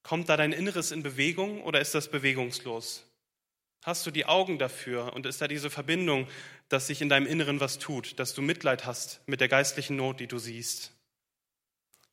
Kommt 0.03 0.27
da 0.27 0.35
dein 0.35 0.51
Inneres 0.51 0.91
in 0.91 1.01
Bewegung 1.01 1.63
oder 1.63 1.79
ist 1.79 1.95
das 1.95 2.11
bewegungslos? 2.11 3.06
Hast 3.83 4.05
du 4.05 4.11
die 4.11 4.25
Augen 4.25 4.59
dafür 4.59 5.13
und 5.13 5.25
ist 5.25 5.41
da 5.41 5.47
diese 5.47 5.69
Verbindung, 5.69 6.27
dass 6.69 6.87
sich 6.87 7.01
in 7.01 7.09
deinem 7.09 7.27
Inneren 7.27 7.59
was 7.59 7.79
tut, 7.79 8.19
dass 8.19 8.33
du 8.33 8.41
Mitleid 8.41 8.85
hast 8.85 9.21
mit 9.27 9.39
der 9.39 9.47
geistlichen 9.47 9.95
Not, 9.95 10.19
die 10.19 10.27
du 10.27 10.39
siehst? 10.39 10.91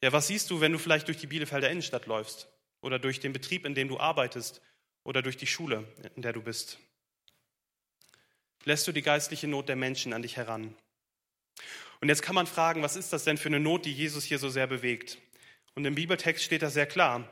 Ja, 0.02 0.12
was 0.12 0.28
siehst 0.28 0.50
du, 0.50 0.60
wenn 0.60 0.72
du 0.72 0.78
vielleicht 0.78 1.08
durch 1.08 1.18
die 1.18 1.26
Bielefelder 1.26 1.70
Innenstadt 1.70 2.06
läufst? 2.06 2.48
oder 2.84 2.98
durch 2.98 3.18
den 3.18 3.32
Betrieb, 3.32 3.64
in 3.64 3.74
dem 3.74 3.88
du 3.88 3.98
arbeitest 3.98 4.60
oder 5.04 5.22
durch 5.22 5.38
die 5.38 5.46
Schule, 5.46 5.84
in 6.16 6.22
der 6.22 6.34
du 6.34 6.42
bist? 6.42 6.78
Lässt 8.64 8.86
du 8.86 8.92
die 8.92 9.02
geistliche 9.02 9.48
Not 9.48 9.68
der 9.70 9.76
Menschen 9.76 10.12
an 10.12 10.20
dich 10.20 10.36
heran? 10.36 10.74
Und 12.00 12.08
jetzt 12.10 12.22
kann 12.22 12.34
man 12.34 12.46
fragen, 12.46 12.82
was 12.82 12.96
ist 12.96 13.12
das 13.12 13.24
denn 13.24 13.38
für 13.38 13.48
eine 13.48 13.58
Not, 13.58 13.86
die 13.86 13.92
Jesus 13.92 14.24
hier 14.24 14.38
so 14.38 14.50
sehr 14.50 14.66
bewegt? 14.66 15.18
Und 15.74 15.86
im 15.86 15.94
Bibeltext 15.94 16.44
steht 16.44 16.60
das 16.60 16.74
sehr 16.74 16.86
klar. 16.86 17.26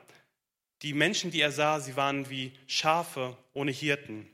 Die 0.82 0.94
Menschen, 0.94 1.30
die 1.30 1.40
er 1.40 1.52
sah, 1.52 1.80
sie 1.80 1.96
waren 1.96 2.28
wie 2.28 2.52
Schafe 2.66 3.36
ohne 3.52 3.70
Hirten. 3.70 4.28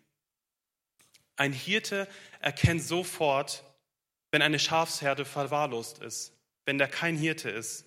Ein 1.36 1.52
Hirte 1.52 2.08
erkennt 2.40 2.82
sofort, 2.82 3.64
wenn 4.30 4.42
eine 4.42 4.58
Schafsherde 4.58 5.24
verwahrlost 5.24 5.98
ist, 5.98 6.32
wenn 6.64 6.78
da 6.78 6.86
kein 6.86 7.16
Hirte 7.16 7.50
ist. 7.50 7.84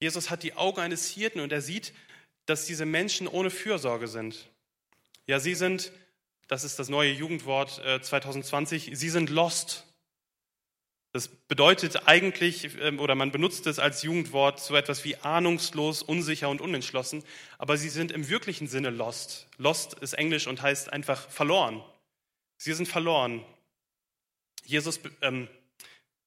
Jesus 0.00 0.30
hat 0.30 0.42
die 0.42 0.54
Augen 0.54 0.80
eines 0.80 1.08
Hirten 1.08 1.40
und 1.40 1.52
er 1.52 1.62
sieht, 1.62 1.92
dass 2.46 2.66
diese 2.66 2.86
Menschen 2.86 3.26
ohne 3.26 3.50
Fürsorge 3.50 4.08
sind. 4.08 4.48
Ja, 5.26 5.40
sie 5.40 5.54
sind, 5.54 5.92
das 6.46 6.64
ist 6.64 6.78
das 6.78 6.88
neue 6.88 7.12
Jugendwort 7.12 7.82
2020, 8.02 8.92
äh, 8.92 8.94
sie 8.94 9.10
sind 9.10 9.30
lost. 9.30 9.87
Das 11.12 11.28
bedeutet 11.28 12.06
eigentlich, 12.06 12.76
ähm, 12.80 13.00
oder 13.00 13.14
man 13.14 13.32
benutzt 13.32 13.66
es 13.66 13.78
als 13.78 14.02
Jugendwort 14.02 14.60
so 14.60 14.76
etwas 14.76 15.04
wie 15.04 15.16
ahnungslos, 15.16 16.02
unsicher 16.02 16.48
und 16.48 16.60
unentschlossen, 16.60 17.24
aber 17.56 17.76
sie 17.78 17.88
sind 17.88 18.12
im 18.12 18.28
wirklichen 18.28 18.68
Sinne 18.68 18.90
lost. 18.90 19.48
Lost 19.56 19.94
ist 19.94 20.12
Englisch 20.12 20.46
und 20.46 20.60
heißt 20.60 20.92
einfach 20.92 21.28
verloren. 21.30 21.82
Sie 22.58 22.72
sind 22.74 22.88
verloren. 22.88 23.44
Jesus 24.64 25.00
ähm, 25.22 25.48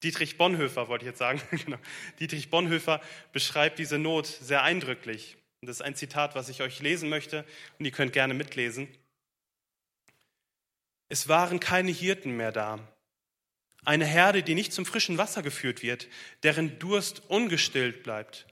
Dietrich 0.03 0.37
Bonhoeffer 0.37 0.87
wollte 0.87 1.05
ich 1.05 1.09
jetzt 1.09 1.19
sagen. 1.19 1.41
genau. 1.51 1.77
Dietrich 2.19 2.49
Bonhoeffer 2.49 3.01
beschreibt 3.33 3.77
diese 3.77 3.99
Not 3.99 4.25
sehr 4.25 4.63
eindrücklich. 4.63 5.37
Das 5.61 5.77
ist 5.77 5.81
ein 5.81 5.95
Zitat, 5.95 6.33
was 6.33 6.49
ich 6.49 6.63
euch 6.63 6.79
lesen 6.79 7.07
möchte 7.07 7.45
und 7.77 7.85
ihr 7.85 7.91
könnt 7.91 8.13
gerne 8.13 8.33
mitlesen. 8.33 8.87
Es 11.07 11.27
waren 11.27 11.59
keine 11.59 11.91
Hirten 11.91 12.35
mehr 12.35 12.51
da. 12.51 12.79
Eine 13.83 14.05
Herde, 14.05 14.43
die 14.43 14.53
nicht 14.53 14.73
zum 14.73 14.85
frischen 14.85 15.17
Wasser 15.17 15.41
geführt 15.41 15.81
wird, 15.81 16.07
deren 16.43 16.77
Durst 16.77 17.23
ungestillt 17.29 18.03
bleibt. 18.03 18.45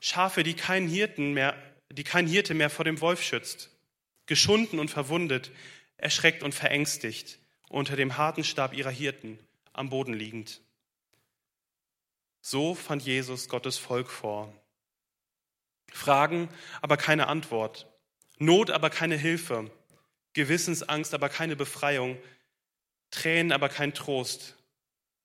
Schafe, 0.00 0.42
die 0.42 0.54
keinen 0.54 0.88
Hirten 0.88 1.32
mehr, 1.32 1.56
die 1.90 2.04
kein 2.04 2.26
Hirte 2.26 2.54
mehr 2.54 2.70
vor 2.70 2.84
dem 2.84 3.00
Wolf 3.00 3.22
schützt. 3.22 3.70
Geschunden 4.26 4.78
und 4.78 4.90
verwundet, 4.90 5.52
erschreckt 5.96 6.42
und 6.42 6.54
verängstigt, 6.54 7.38
unter 7.68 7.94
dem 7.96 8.16
harten 8.16 8.42
Stab 8.42 8.74
ihrer 8.74 8.90
Hirten, 8.90 9.38
am 9.72 9.90
Boden 9.90 10.14
liegend. 10.14 10.60
So 12.40 12.74
fand 12.74 13.02
Jesus 13.02 13.48
Gottes 13.48 13.78
Volk 13.78 14.10
vor. 14.10 14.52
Fragen, 15.92 16.48
aber 16.82 16.96
keine 16.96 17.28
Antwort. 17.28 17.86
Not, 18.38 18.70
aber 18.70 18.90
keine 18.90 19.16
Hilfe. 19.16 19.70
Gewissensangst, 20.32 21.14
aber 21.14 21.28
keine 21.28 21.54
Befreiung. 21.54 22.18
Tränen, 23.10 23.52
aber 23.52 23.68
kein 23.68 23.94
Trost. 23.94 24.56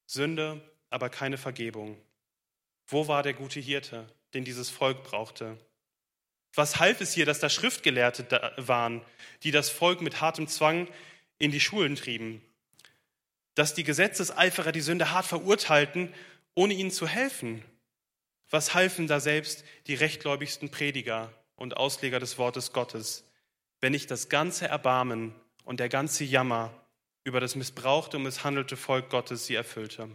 Sünde, 0.09 0.61
aber 0.89 1.09
keine 1.09 1.37
Vergebung. 1.37 1.97
Wo 2.87 3.07
war 3.07 3.23
der 3.23 3.33
gute 3.33 3.59
Hirte? 3.59 4.07
den 4.33 4.45
dieses 4.45 4.69
Volk 4.69 5.03
brauchte. 5.03 5.57
Was 6.53 6.79
half 6.79 7.01
es 7.01 7.13
hier, 7.13 7.25
dass 7.25 7.39
da 7.39 7.49
Schriftgelehrte 7.49 8.23
da 8.23 8.53
waren, 8.57 9.01
die 9.43 9.51
das 9.51 9.69
Volk 9.69 10.01
mit 10.01 10.21
hartem 10.21 10.47
Zwang 10.47 10.87
in 11.37 11.51
die 11.51 11.59
Schulen 11.59 11.95
trieben? 11.95 12.43
Dass 13.55 13.73
die 13.73 13.83
Gesetzeseiferer 13.83 14.71
die 14.71 14.81
Sünde 14.81 15.11
hart 15.11 15.25
verurteilten, 15.25 16.13
ohne 16.55 16.73
ihnen 16.73 16.91
zu 16.91 17.07
helfen? 17.07 17.63
Was 18.49 18.73
halfen 18.73 19.07
da 19.07 19.19
selbst 19.19 19.63
die 19.87 19.95
rechtgläubigsten 19.95 20.71
Prediger 20.71 21.31
und 21.55 21.77
Ausleger 21.77 22.19
des 22.19 22.37
Wortes 22.37 22.73
Gottes, 22.73 23.25
wenn 23.79 23.91
nicht 23.91 24.09
das 24.09 24.29
ganze 24.29 24.67
Erbarmen 24.67 25.35
und 25.65 25.79
der 25.79 25.89
ganze 25.89 26.23
Jammer 26.23 26.73
über 27.23 27.39
das 27.39 27.55
missbrauchte 27.55 28.17
und 28.17 28.23
misshandelte 28.23 28.77
Volk 28.77 29.09
Gottes 29.09 29.45
sie 29.45 29.55
erfüllte? 29.55 30.09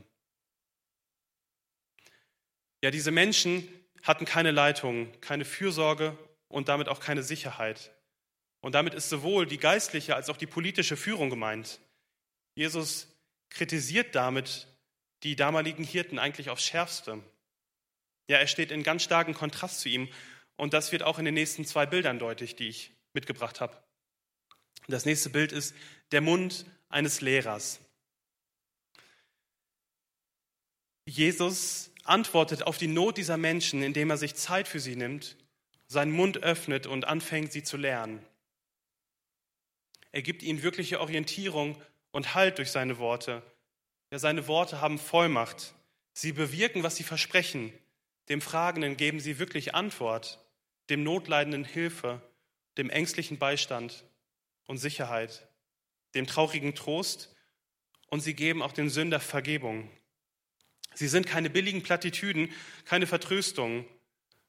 Ja, 2.82 2.90
diese 2.90 3.11
Menschen 3.11 3.68
hatten 4.02 4.26
keine 4.26 4.50
Leitung, 4.50 5.11
keine 5.20 5.44
Fürsorge 5.44 6.16
und 6.49 6.68
damit 6.68 6.88
auch 6.88 7.00
keine 7.00 7.23
Sicherheit. 7.23 7.92
Und 8.61 8.75
damit 8.75 8.94
ist 8.94 9.08
sowohl 9.08 9.46
die 9.46 9.58
geistliche 9.58 10.16
als 10.16 10.28
auch 10.28 10.37
die 10.37 10.46
politische 10.46 10.96
Führung 10.96 11.30
gemeint. 11.30 11.80
Jesus 12.54 13.08
kritisiert 13.50 14.14
damit 14.14 14.66
die 15.23 15.37
damaligen 15.37 15.84
Hirten 15.84 16.18
eigentlich 16.18 16.50
aufs 16.50 16.64
Schärfste. 16.64 17.23
Ja, 18.28 18.38
er 18.38 18.46
steht 18.46 18.70
in 18.70 18.82
ganz 18.82 19.02
starkem 19.02 19.34
Kontrast 19.34 19.80
zu 19.80 19.88
ihm 19.88 20.08
und 20.56 20.73
das 20.73 20.92
wird 20.92 21.02
auch 21.02 21.18
in 21.18 21.25
den 21.25 21.34
nächsten 21.34 21.64
zwei 21.64 21.87
Bildern 21.87 22.18
deutlich, 22.18 22.56
die 22.56 22.68
ich 22.68 22.92
mitgebracht 23.12 23.61
habe. 23.61 23.76
Das 24.88 25.04
nächste 25.04 25.30
Bild 25.30 25.52
ist 25.52 25.75
der 26.12 26.20
Mund 26.20 26.66
eines 26.94 27.20
Lehrers. 27.20 27.80
Jesus 31.06 31.90
antwortet 32.04 32.62
auf 32.62 32.78
die 32.78 32.86
Not 32.86 33.18
dieser 33.18 33.36
Menschen, 33.36 33.82
indem 33.82 34.10
er 34.10 34.16
sich 34.16 34.36
Zeit 34.36 34.68
für 34.68 34.80
sie 34.80 34.96
nimmt, 34.96 35.36
seinen 35.86 36.12
Mund 36.12 36.42
öffnet 36.42 36.86
und 36.86 37.04
anfängt, 37.04 37.52
sie 37.52 37.62
zu 37.62 37.76
lernen. 37.76 38.24
Er 40.12 40.22
gibt 40.22 40.42
ihnen 40.42 40.62
wirkliche 40.62 41.00
Orientierung 41.00 41.80
und 42.12 42.34
Halt 42.34 42.58
durch 42.58 42.70
seine 42.70 42.98
Worte. 42.98 43.42
Ja, 44.12 44.18
seine 44.18 44.46
Worte 44.46 44.80
haben 44.80 44.98
Vollmacht. 44.98 45.74
Sie 46.12 46.32
bewirken, 46.32 46.84
was 46.84 46.96
sie 46.96 47.02
versprechen. 47.02 47.72
Dem 48.28 48.40
Fragenden 48.40 48.96
geben 48.96 49.18
sie 49.18 49.38
wirklich 49.40 49.74
Antwort, 49.74 50.38
dem 50.88 51.02
Notleidenden 51.02 51.64
Hilfe, 51.64 52.22
dem 52.78 52.88
ängstlichen 52.88 53.38
Beistand 53.38 54.04
und 54.66 54.78
Sicherheit, 54.78 55.48
dem 56.14 56.26
traurigen 56.26 56.75
Trost 56.75 57.35
und 58.09 58.21
sie 58.21 58.35
geben 58.35 58.62
auch 58.62 58.73
dem 58.73 58.88
Sünder 58.88 59.21
Vergebung. 59.21 59.90
Sie 60.94 61.09
sind 61.09 61.26
keine 61.26 61.50
billigen 61.50 61.83
Plattitüden, 61.83 62.52
keine 62.85 63.06
Vertröstungen. 63.06 63.85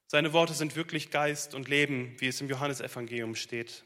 Seine 0.08 0.34
Worte 0.34 0.54
sind 0.54 0.76
wirklich 0.76 1.10
Geist 1.10 1.56
und 1.56 1.68
Leben, 1.68 2.16
wie 2.20 2.28
es 2.28 2.40
im 2.40 2.50
Johannesevangelium 2.50 3.36
steht. 3.36 3.84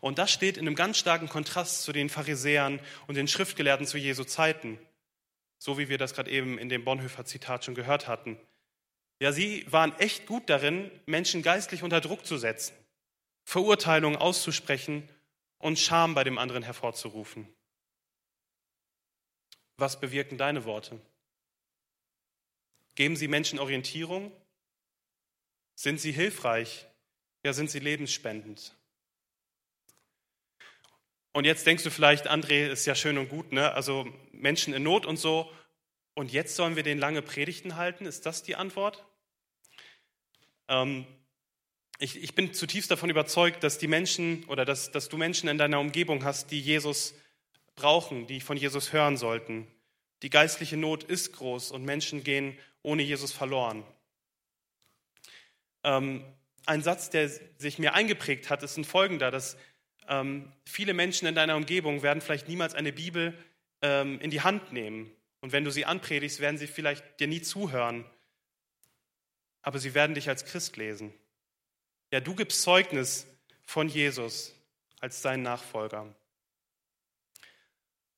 Und 0.00 0.18
das 0.18 0.32
steht 0.32 0.56
in 0.56 0.66
einem 0.66 0.76
ganz 0.76 0.98
starken 0.98 1.28
Kontrast 1.28 1.82
zu 1.82 1.92
den 1.92 2.08
Pharisäern 2.08 2.80
und 3.06 3.16
den 3.16 3.28
Schriftgelehrten 3.28 3.86
zu 3.86 3.98
Jesu 3.98 4.24
Zeiten, 4.24 4.78
so 5.58 5.78
wie 5.78 5.88
wir 5.88 5.98
das 5.98 6.14
gerade 6.14 6.30
eben 6.30 6.58
in 6.58 6.68
dem 6.68 6.84
Bonhoeffer 6.84 7.24
Zitat 7.24 7.64
schon 7.64 7.74
gehört 7.74 8.08
hatten. 8.08 8.38
Ja, 9.20 9.32
sie 9.32 9.64
waren 9.70 9.96
echt 9.98 10.26
gut 10.26 10.48
darin, 10.48 10.90
Menschen 11.06 11.42
geistlich 11.42 11.82
unter 11.82 12.00
Druck 12.00 12.26
zu 12.26 12.38
setzen, 12.38 12.74
Verurteilungen 13.44 14.16
auszusprechen 14.16 15.08
und 15.62 15.78
Scham 15.78 16.14
bei 16.14 16.24
dem 16.24 16.38
anderen 16.38 16.64
hervorzurufen. 16.64 17.48
Was 19.76 19.98
bewirken 19.98 20.36
deine 20.36 20.64
Worte? 20.64 21.00
Geben 22.96 23.16
sie 23.16 23.28
Menschen 23.28 23.58
Orientierung? 23.58 24.32
Sind 25.74 26.00
sie 26.00 26.12
hilfreich? 26.12 26.86
Ja, 27.44 27.52
sind 27.52 27.70
sie 27.70 27.78
lebensspendend? 27.78 28.76
Und 31.32 31.44
jetzt 31.44 31.64
denkst 31.64 31.84
du 31.84 31.90
vielleicht, 31.90 32.28
André, 32.28 32.66
ist 32.66 32.84
ja 32.84 32.94
schön 32.94 33.16
und 33.16 33.28
gut, 33.28 33.52
ne? 33.52 33.72
Also 33.72 34.12
Menschen 34.32 34.74
in 34.74 34.82
Not 34.82 35.06
und 35.06 35.16
so. 35.16 35.50
Und 36.14 36.32
jetzt 36.32 36.56
sollen 36.56 36.76
wir 36.76 36.82
den 36.82 36.98
lange 36.98 37.22
Predigten 37.22 37.76
halten? 37.76 38.04
Ist 38.04 38.26
das 38.26 38.42
die 38.42 38.56
Antwort? 38.56 39.06
Ähm, 40.68 41.06
ich, 42.02 42.20
ich, 42.20 42.34
bin 42.34 42.52
zutiefst 42.52 42.90
davon 42.90 43.10
überzeugt, 43.10 43.62
dass 43.62 43.78
die 43.78 43.86
Menschen 43.86 44.42
oder 44.46 44.64
dass, 44.64 44.90
dass 44.90 45.08
du 45.08 45.16
Menschen 45.16 45.48
in 45.48 45.56
deiner 45.56 45.78
Umgebung 45.78 46.24
hast, 46.24 46.50
die 46.50 46.60
Jesus 46.60 47.14
brauchen, 47.76 48.26
die 48.26 48.40
von 48.40 48.56
Jesus 48.56 48.92
hören 48.92 49.16
sollten. 49.16 49.68
Die 50.22 50.30
geistliche 50.30 50.76
Not 50.76 51.04
ist 51.04 51.32
groß 51.32 51.70
und 51.70 51.84
Menschen 51.84 52.24
gehen 52.24 52.58
ohne 52.82 53.02
Jesus 53.04 53.30
verloren. 53.32 53.84
Ähm, 55.84 56.24
ein 56.66 56.82
Satz, 56.82 57.10
der 57.10 57.30
sich 57.58 57.78
mir 57.78 57.94
eingeprägt 57.94 58.50
hat, 58.50 58.64
ist 58.64 58.76
ein 58.76 58.84
folgender, 58.84 59.30
dass 59.30 59.56
ähm, 60.08 60.50
viele 60.64 60.94
Menschen 60.94 61.28
in 61.28 61.36
deiner 61.36 61.54
Umgebung 61.54 62.02
werden 62.02 62.20
vielleicht 62.20 62.48
niemals 62.48 62.74
eine 62.74 62.92
Bibel 62.92 63.32
ähm, 63.80 64.20
in 64.20 64.30
die 64.30 64.40
Hand 64.40 64.72
nehmen. 64.72 65.12
Und 65.40 65.52
wenn 65.52 65.62
du 65.62 65.70
sie 65.70 65.84
anpredigst, 65.84 66.40
werden 66.40 66.58
sie 66.58 66.66
vielleicht 66.66 67.20
dir 67.20 67.28
nie 67.28 67.42
zuhören. 67.42 68.04
Aber 69.62 69.78
sie 69.78 69.94
werden 69.94 70.16
dich 70.16 70.28
als 70.28 70.44
Christ 70.44 70.76
lesen. 70.76 71.14
Ja, 72.12 72.20
du 72.20 72.34
gibst 72.34 72.60
Zeugnis 72.60 73.26
von 73.64 73.88
Jesus 73.88 74.54
als 75.00 75.22
dein 75.22 75.40
Nachfolger. 75.40 76.14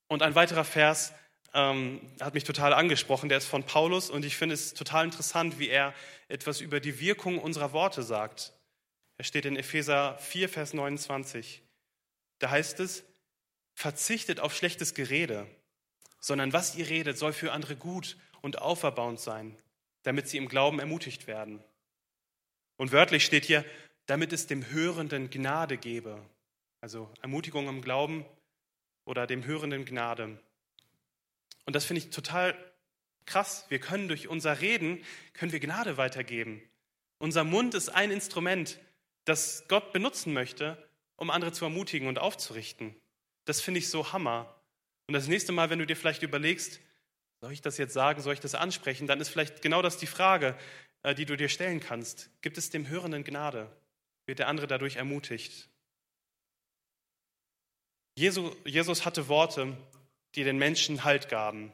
Und 0.09 0.21
ein 0.21 0.35
weiterer 0.35 0.65
Vers 0.65 1.13
ähm, 1.53 2.01
hat 2.19 2.33
mich 2.33 2.43
total 2.43 2.73
angesprochen, 2.73 3.29
der 3.29 3.37
ist 3.37 3.47
von 3.47 3.63
Paulus 3.63 4.09
und 4.09 4.25
ich 4.25 4.35
finde 4.35 4.53
es 4.53 4.73
total 4.73 5.05
interessant, 5.05 5.59
wie 5.59 5.69
er 5.69 5.93
etwas 6.27 6.59
über 6.59 6.81
die 6.81 6.99
Wirkung 6.99 7.39
unserer 7.39 7.71
Worte 7.71 8.03
sagt. 8.03 8.51
Er 9.17 9.23
steht 9.23 9.45
in 9.45 9.55
Epheser 9.55 10.17
4, 10.17 10.49
Vers 10.49 10.73
29. 10.73 11.63
Da 12.39 12.49
heißt 12.49 12.81
es, 12.81 13.05
verzichtet 13.75 14.41
auf 14.41 14.53
schlechtes 14.53 14.93
Gerede, 14.93 15.47
sondern 16.19 16.51
was 16.51 16.75
ihr 16.75 16.89
redet, 16.89 17.17
soll 17.17 17.31
für 17.31 17.53
andere 17.53 17.77
gut 17.77 18.17
und 18.41 18.61
auferbauend 18.61 19.21
sein, 19.21 19.57
damit 20.03 20.27
sie 20.27 20.37
im 20.37 20.49
Glauben 20.49 20.81
ermutigt 20.81 21.27
werden. 21.27 21.63
Und 22.77 22.91
wörtlich 22.91 23.25
steht 23.25 23.45
hier, 23.45 23.63
damit 24.05 24.33
es 24.33 24.47
dem 24.47 24.69
Hörenden 24.69 25.29
Gnade 25.29 25.77
gebe. 25.77 26.21
Also 26.81 27.11
Ermutigung 27.21 27.67
im 27.67 27.81
Glauben 27.81 28.25
oder 29.05 29.27
dem 29.27 29.45
Hörenden 29.45 29.85
Gnade. 29.85 30.37
Und 31.65 31.75
das 31.75 31.85
finde 31.85 32.01
ich 32.01 32.09
total 32.09 32.55
krass. 33.25 33.65
Wir 33.69 33.79
können 33.79 34.07
durch 34.07 34.27
unser 34.27 34.61
Reden, 34.61 35.03
können 35.33 35.51
wir 35.51 35.59
Gnade 35.59 35.97
weitergeben. 35.97 36.61
Unser 37.17 37.43
Mund 37.43 37.73
ist 37.73 37.89
ein 37.89 38.11
Instrument, 38.11 38.79
das 39.23 39.65
Gott 39.67 39.93
benutzen 39.93 40.33
möchte, 40.33 40.77
um 41.15 41.31
andere 41.31 41.51
zu 41.51 41.65
ermutigen 41.65 42.07
und 42.07 42.19
aufzurichten. 42.19 42.95
Das 43.45 43.61
finde 43.61 43.79
ich 43.79 43.89
so 43.89 44.11
Hammer. 44.11 44.53
Und 45.07 45.13
das 45.13 45.27
nächste 45.27 45.51
Mal, 45.51 45.69
wenn 45.69 45.79
du 45.79 45.85
dir 45.85 45.95
vielleicht 45.95 46.23
überlegst, 46.23 46.81
soll 47.41 47.51
ich 47.51 47.61
das 47.61 47.77
jetzt 47.77 47.93
sagen, 47.93 48.21
soll 48.21 48.33
ich 48.33 48.39
das 48.39 48.55
ansprechen, 48.55 49.07
dann 49.07 49.21
ist 49.21 49.29
vielleicht 49.29 49.61
genau 49.61 49.81
das 49.81 49.97
die 49.97 50.07
Frage, 50.07 50.57
die 51.13 51.25
du 51.25 51.37
dir 51.37 51.49
stellen 51.49 51.79
kannst. 51.79 52.29
Gibt 52.41 52.57
es 52.57 52.69
dem 52.69 52.87
Hörenden 52.87 53.23
Gnade? 53.23 53.69
Wird 54.25 54.39
der 54.39 54.47
andere 54.47 54.67
dadurch 54.67 54.95
ermutigt? 54.95 55.69
Jesus 58.15 59.05
hatte 59.05 59.27
Worte, 59.27 59.77
die 60.35 60.43
den 60.43 60.57
Menschen 60.57 61.03
Halt 61.03 61.29
gaben. 61.29 61.71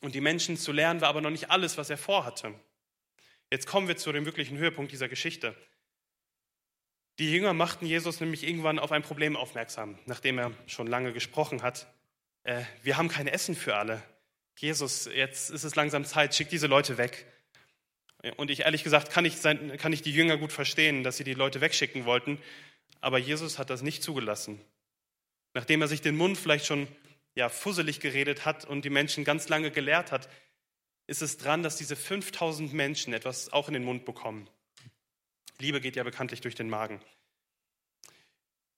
Und 0.00 0.14
die 0.14 0.20
Menschen 0.20 0.56
zu 0.56 0.72
lernen 0.72 1.00
war 1.02 1.08
aber 1.08 1.20
noch 1.20 1.30
nicht 1.30 1.50
alles, 1.50 1.76
was 1.76 1.90
er 1.90 1.98
vorhatte. 1.98 2.54
Jetzt 3.50 3.66
kommen 3.66 3.88
wir 3.88 3.96
zu 3.96 4.12
dem 4.12 4.24
wirklichen 4.24 4.56
Höhepunkt 4.56 4.92
dieser 4.92 5.08
Geschichte. 5.08 5.54
Die 7.18 7.30
Jünger 7.30 7.52
machten 7.52 7.84
Jesus 7.84 8.20
nämlich 8.20 8.44
irgendwann 8.44 8.78
auf 8.78 8.92
ein 8.92 9.02
Problem 9.02 9.36
aufmerksam, 9.36 9.98
nachdem 10.06 10.38
er 10.38 10.52
schon 10.66 10.86
lange 10.86 11.12
gesprochen 11.12 11.62
hat. 11.62 11.92
Äh, 12.44 12.62
wir 12.82 12.96
haben 12.96 13.08
kein 13.08 13.26
Essen 13.26 13.54
für 13.54 13.76
alle. 13.76 14.02
Jesus, 14.56 15.04
jetzt 15.06 15.50
ist 15.50 15.64
es 15.64 15.74
langsam 15.74 16.04
Zeit, 16.04 16.34
schick 16.34 16.48
diese 16.48 16.66
Leute 16.66 16.96
weg. 16.96 17.29
Und 18.36 18.50
ich 18.50 18.60
ehrlich 18.60 18.84
gesagt 18.84 19.10
kann 19.10 19.24
ich, 19.24 19.36
sein, 19.36 19.76
kann 19.78 19.92
ich 19.92 20.02
die 20.02 20.12
Jünger 20.12 20.36
gut 20.36 20.52
verstehen, 20.52 21.02
dass 21.02 21.16
sie 21.16 21.24
die 21.24 21.34
Leute 21.34 21.60
wegschicken 21.60 22.04
wollten, 22.04 22.38
aber 23.00 23.18
Jesus 23.18 23.58
hat 23.58 23.70
das 23.70 23.82
nicht 23.82 24.02
zugelassen. 24.02 24.60
Nachdem 25.54 25.80
er 25.80 25.88
sich 25.88 26.02
den 26.02 26.16
Mund 26.16 26.36
vielleicht 26.36 26.66
schon 26.66 26.86
ja, 27.34 27.48
fusselig 27.48 28.00
geredet 28.00 28.44
hat 28.44 28.64
und 28.64 28.84
die 28.84 28.90
Menschen 28.90 29.24
ganz 29.24 29.48
lange 29.48 29.70
gelehrt 29.70 30.12
hat, 30.12 30.28
ist 31.06 31.22
es 31.22 31.38
dran, 31.38 31.62
dass 31.62 31.76
diese 31.76 31.96
5000 31.96 32.72
Menschen 32.72 33.14
etwas 33.14 33.52
auch 33.52 33.68
in 33.68 33.74
den 33.74 33.84
Mund 33.84 34.04
bekommen. 34.04 34.48
Liebe 35.58 35.80
geht 35.80 35.96
ja 35.96 36.04
bekanntlich 36.04 36.40
durch 36.40 36.54
den 36.54 36.68
Magen. 36.68 37.00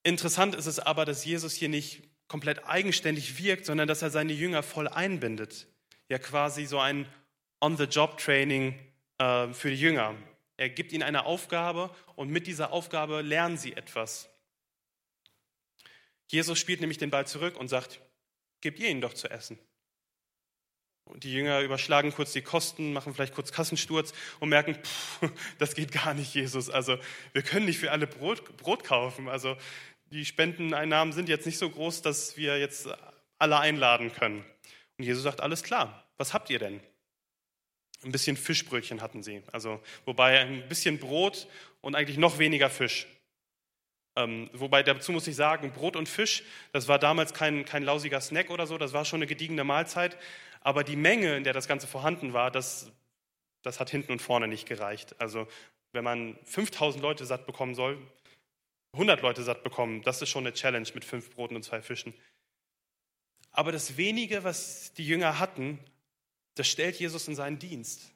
Interessant 0.02 0.54
ist 0.54 0.66
es 0.66 0.78
aber, 0.78 1.04
dass 1.04 1.24
Jesus 1.24 1.54
hier 1.54 1.68
nicht 1.68 2.02
komplett 2.28 2.64
eigenständig 2.66 3.42
wirkt, 3.42 3.66
sondern 3.66 3.86
dass 3.86 4.02
er 4.02 4.10
seine 4.10 4.32
Jünger 4.32 4.62
voll 4.62 4.88
einbindet. 4.88 5.66
Ja, 6.08 6.18
quasi 6.18 6.64
so 6.64 6.78
ein 6.78 7.06
On-the-Job-Training 7.60 8.78
für 9.52 9.70
die 9.70 9.76
Jünger. 9.76 10.14
Er 10.56 10.68
gibt 10.68 10.92
ihnen 10.92 11.02
eine 11.02 11.24
Aufgabe 11.24 11.94
und 12.14 12.30
mit 12.30 12.46
dieser 12.46 12.72
Aufgabe 12.72 13.22
lernen 13.22 13.56
sie 13.56 13.72
etwas. 13.72 14.28
Jesus 16.28 16.58
spielt 16.58 16.80
nämlich 16.80 16.98
den 16.98 17.10
Ball 17.10 17.26
zurück 17.26 17.56
und 17.56 17.68
sagt, 17.68 18.00
gebt 18.60 18.78
ihr 18.78 18.88
ihnen 18.88 19.00
doch 19.00 19.12
zu 19.12 19.30
essen. 19.30 19.58
Und 21.04 21.24
die 21.24 21.32
Jünger 21.32 21.60
überschlagen 21.60 22.12
kurz 22.12 22.32
die 22.32 22.42
Kosten, 22.42 22.92
machen 22.92 23.12
vielleicht 23.12 23.34
kurz 23.34 23.52
Kassensturz 23.52 24.14
und 24.40 24.48
merken, 24.48 24.76
pff, 24.76 25.30
das 25.58 25.74
geht 25.74 25.92
gar 25.92 26.14
nicht, 26.14 26.32
Jesus. 26.34 26.70
Also 26.70 26.96
wir 27.32 27.42
können 27.42 27.66
nicht 27.66 27.78
für 27.78 27.90
alle 27.90 28.06
Brot, 28.06 28.56
Brot 28.56 28.84
kaufen. 28.84 29.28
Also 29.28 29.56
die 30.06 30.24
Spendeneinnahmen 30.24 31.12
sind 31.12 31.28
jetzt 31.28 31.44
nicht 31.44 31.58
so 31.58 31.68
groß, 31.68 32.02
dass 32.02 32.36
wir 32.36 32.58
jetzt 32.58 32.88
alle 33.38 33.58
einladen 33.58 34.12
können. 34.12 34.44
Und 34.96 35.04
Jesus 35.04 35.24
sagt, 35.24 35.40
alles 35.40 35.62
klar, 35.62 36.06
was 36.16 36.32
habt 36.32 36.50
ihr 36.50 36.58
denn? 36.58 36.80
Ein 38.04 38.12
bisschen 38.12 38.36
Fischbrötchen 38.36 39.00
hatten 39.00 39.22
sie. 39.22 39.42
Also, 39.52 39.80
wobei 40.04 40.40
ein 40.40 40.68
bisschen 40.68 40.98
Brot 40.98 41.46
und 41.80 41.94
eigentlich 41.94 42.18
noch 42.18 42.38
weniger 42.38 42.70
Fisch. 42.70 43.06
Ähm, 44.16 44.50
wobei 44.52 44.82
dazu 44.82 45.12
muss 45.12 45.26
ich 45.26 45.36
sagen, 45.36 45.72
Brot 45.72 45.96
und 45.96 46.08
Fisch, 46.08 46.42
das 46.72 46.88
war 46.88 46.98
damals 46.98 47.32
kein, 47.32 47.64
kein 47.64 47.82
lausiger 47.82 48.20
Snack 48.20 48.50
oder 48.50 48.66
so, 48.66 48.76
das 48.76 48.92
war 48.92 49.04
schon 49.04 49.18
eine 49.18 49.26
gediegene 49.26 49.64
Mahlzeit. 49.64 50.18
Aber 50.60 50.84
die 50.84 50.96
Menge, 50.96 51.36
in 51.36 51.44
der 51.44 51.54
das 51.54 51.66
Ganze 51.66 51.86
vorhanden 51.86 52.32
war, 52.32 52.50
das, 52.50 52.90
das 53.62 53.80
hat 53.80 53.90
hinten 53.90 54.12
und 54.12 54.22
vorne 54.22 54.48
nicht 54.48 54.68
gereicht. 54.68 55.14
Also 55.18 55.46
wenn 55.92 56.04
man 56.04 56.38
5000 56.44 57.02
Leute 57.02 57.24
satt 57.24 57.46
bekommen 57.46 57.74
soll, 57.74 57.98
100 58.94 59.22
Leute 59.22 59.42
satt 59.42 59.64
bekommen, 59.64 60.02
das 60.02 60.20
ist 60.20 60.28
schon 60.28 60.46
eine 60.46 60.54
Challenge 60.54 60.88
mit 60.94 61.04
fünf 61.04 61.30
Broten 61.30 61.56
und 61.56 61.62
zwei 61.62 61.80
Fischen. 61.80 62.14
Aber 63.50 63.72
das 63.72 63.96
wenige, 63.96 64.44
was 64.44 64.92
die 64.94 65.06
Jünger 65.06 65.38
hatten, 65.38 65.78
das 66.54 66.68
stellt 66.68 66.98
Jesus 66.98 67.28
in 67.28 67.34
seinen 67.34 67.58
Dienst. 67.58 68.12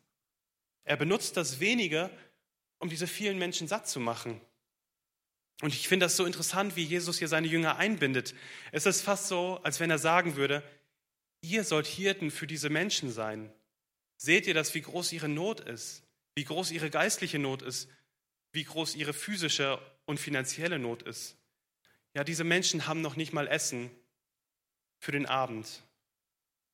Er 0.84 0.96
benutzt 0.96 1.36
das 1.36 1.60
wenige, 1.60 2.10
um 2.78 2.88
diese 2.88 3.06
vielen 3.06 3.38
Menschen 3.38 3.68
satt 3.68 3.88
zu 3.88 4.00
machen. 4.00 4.40
Und 5.62 5.72
ich 5.72 5.88
finde 5.88 6.04
das 6.04 6.16
so 6.16 6.26
interessant, 6.26 6.76
wie 6.76 6.84
Jesus 6.84 7.18
hier 7.18 7.28
seine 7.28 7.46
Jünger 7.46 7.76
einbindet. 7.76 8.34
Es 8.72 8.84
ist 8.84 9.00
fast 9.00 9.28
so, 9.28 9.58
als 9.62 9.80
wenn 9.80 9.90
er 9.90 9.98
sagen 9.98 10.36
würde, 10.36 10.62
ihr 11.40 11.64
sollt 11.64 11.86
Hirten 11.86 12.30
für 12.30 12.46
diese 12.46 12.68
Menschen 12.68 13.10
sein. 13.10 13.50
Seht 14.18 14.46
ihr 14.46 14.54
das, 14.54 14.74
wie 14.74 14.82
groß 14.82 15.12
ihre 15.12 15.28
Not 15.28 15.60
ist, 15.60 16.02
wie 16.34 16.44
groß 16.44 16.70
ihre 16.72 16.90
geistliche 16.90 17.38
Not 17.38 17.62
ist, 17.62 17.88
wie 18.52 18.64
groß 18.64 18.94
ihre 18.94 19.12
physische 19.12 19.78
und 20.04 20.20
finanzielle 20.20 20.78
Not 20.78 21.02
ist. 21.02 21.36
Ja, 22.14 22.24
diese 22.24 22.44
Menschen 22.44 22.86
haben 22.86 23.00
noch 23.00 23.16
nicht 23.16 23.32
mal 23.32 23.46
Essen 23.46 23.90
für 24.98 25.12
den 25.12 25.26
Abend. 25.26 25.82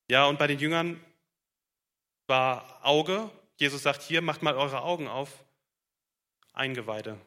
Ja, 0.08 0.26
und 0.26 0.38
bei 0.38 0.46
den 0.46 0.58
Jüngern 0.58 1.02
war 2.26 2.80
Auge. 2.82 3.30
Jesus 3.56 3.82
sagt 3.82 4.02
hier, 4.02 4.22
macht 4.22 4.42
mal 4.42 4.54
eure 4.54 4.82
Augen 4.82 5.08
auf. 5.08 5.44
Eingeweide. 6.52 7.18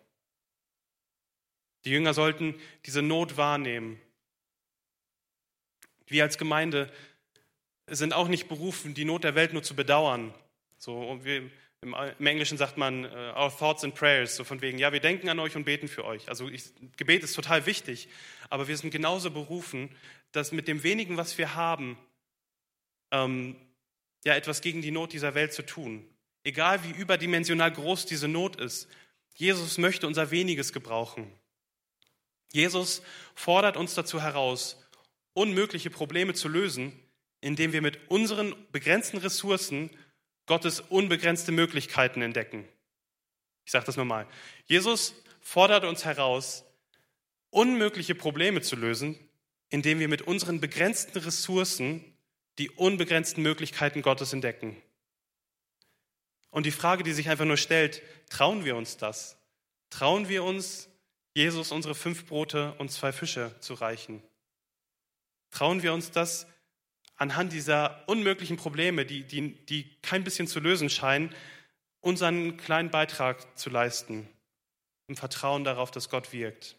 Die 1.84 1.92
Jünger 1.92 2.14
sollten 2.14 2.56
diese 2.86 3.02
Not 3.02 3.38
wahrnehmen. 3.38 4.00
Wir 6.08 6.24
als 6.24 6.38
Gemeinde 6.38 6.92
sind 7.88 8.14
auch 8.14 8.28
nicht 8.28 8.48
berufen, 8.48 8.94
die 8.94 9.06
Not 9.06 9.24
der 9.24 9.36
Welt 9.36 9.54
nur 9.54 9.64
zu 9.64 9.76
bedauern. 9.76 10.34
So, 10.78 11.20
wir, 11.24 11.50
im, 11.82 11.96
im, 12.20 12.26
Englischen 12.26 12.58
sagt 12.58 12.78
man 12.78 13.06
uh, 13.06 13.38
our 13.38 13.56
thoughts 13.56 13.84
and 13.84 13.94
prayers, 13.94 14.36
so 14.36 14.44
von 14.44 14.62
wegen, 14.62 14.80
ja, 14.80 14.92
wir 14.92 15.00
denken 15.00 15.30
an 15.30 15.40
euch 15.40 15.56
und 15.56 15.66
beten 15.66 15.88
für 15.88 16.04
euch. 16.04 16.28
Also 16.28 16.50
ich, 16.50 16.74
Gebet 16.98 17.24
ist 17.24 17.34
total 17.34 17.66
wichtig, 17.66 18.10
aber 18.50 18.68
wir 18.68 18.76
sind 18.76 18.92
genauso 18.92 19.30
berufen, 19.30 19.96
dass 20.32 20.52
mit 20.52 20.68
dem 20.68 20.84
wenigen, 20.84 21.18
was 21.18 21.38
wir 21.38 21.56
haben, 21.56 21.98
ähm, 23.12 23.56
ja, 24.26 24.36
etwas 24.36 24.62
gegen 24.62 24.82
die 24.82 24.92
Not 24.92 25.14
dieser 25.14 25.36
Welt 25.36 25.54
zu 25.54 25.66
tun. 25.66 26.06
Egal 26.44 26.84
wie 26.84 26.92
überdimensional 26.92 27.72
groß 27.72 28.06
diese 28.06 28.28
Not 28.28 28.58
ist, 28.58 28.90
Jesus 29.36 29.78
möchte 29.78 30.08
unser 30.08 30.32
weniges 30.32 30.74
gebrauchen. 30.74 31.32
Jesus 32.52 33.02
fordert 33.36 33.78
uns 33.78 33.94
dazu 33.94 34.22
heraus, 34.22 34.84
unmögliche 35.34 35.90
Probleme 35.90 36.34
zu 36.34 36.48
lösen, 36.48 36.94
indem 37.42 37.74
wir 37.74 37.82
mit 37.82 38.10
unseren 38.10 38.56
begrenzten 38.72 39.18
Ressourcen 39.18 39.90
Gottes 40.46 40.80
unbegrenzte 40.80 41.52
Möglichkeiten 41.52 42.22
entdecken. 42.22 42.68
Ich 43.66 43.72
sage 43.72 43.86
das 43.86 43.98
nochmal. 43.98 44.28
Jesus 44.66 45.16
fordert 45.42 45.84
uns 45.84 46.06
heraus, 46.06 46.64
unmögliche 47.50 48.16
Probleme 48.16 48.62
zu 48.62 48.76
lösen, 48.76 49.18
indem 49.70 50.00
wir 50.00 50.08
mit 50.08 50.22
unseren 50.22 50.62
begrenzten 50.62 51.20
Ressourcen 51.20 52.15
die 52.58 52.70
unbegrenzten 52.70 53.44
Möglichkeiten 53.44 54.02
Gottes 54.02 54.34
entdecken. 54.34 54.82
Und 56.50 56.66
die 56.66 56.72
Frage, 56.72 57.04
die 57.04 57.14
sich 57.14 57.30
einfach 57.30 57.46
nur 57.46 57.58
stellt, 57.58 58.02
trauen 58.30 58.64
wir 58.64 58.76
uns 58.76 58.98
das? 58.98 59.38
Trauen 59.90 60.30
wir 60.30 60.44
uns, 60.44 60.90
Jesus 61.34 61.72
unsere 61.72 61.96
fünf 61.96 62.26
Brote 62.26 62.74
und 62.78 62.92
zwei 62.92 63.12
Fische 63.12 63.54
zu 63.60 63.74
reichen? 63.74 64.24
Trauen 65.52 65.84
wir 65.84 65.94
uns 65.94 66.12
das 66.12 66.48
anhand 67.18 67.54
dieser 67.54 68.08
unmöglichen 68.08 68.58
Probleme, 68.58 69.06
die, 69.06 69.24
die, 69.24 69.54
die 69.66 70.02
kein 70.02 70.24
bisschen 70.24 70.48
zu 70.48 70.60
lösen 70.60 70.90
scheinen, 70.90 71.34
unseren 72.02 72.58
kleinen 72.58 72.92
Beitrag 72.92 73.58
zu 73.58 73.70
leisten, 73.70 74.30
im 75.08 75.16
Vertrauen 75.16 75.64
darauf, 75.64 75.92
dass 75.92 76.10
Gott 76.10 76.34
wirkt? 76.34 76.76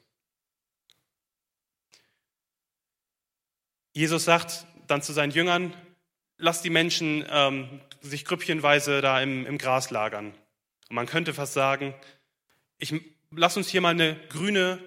Jesus 3.93 4.25
sagt, 4.25 4.67
dann 4.87 5.03
zu 5.03 5.13
seinen 5.13 5.33
Jüngern, 5.33 5.75
lass 6.39 6.63
die 6.63 6.71
Menschen 6.71 7.25
ähm, 7.31 7.81
sich 8.01 8.25
grüppchenweise 8.25 9.01
da 9.01 9.21
im, 9.21 9.47
im 9.47 9.59
Gras 9.59 9.91
lagern. 9.91 10.35
Und 10.89 10.95
man 10.95 11.07
könnte 11.07 11.35
fast 11.35 11.55
sagen, 11.55 11.95
ich 12.79 12.95
lass 13.31 13.57
uns 13.57 13.69
hier 13.69 13.81
mal 13.81 13.91
eine 13.91 14.17
grüne, 14.29 14.79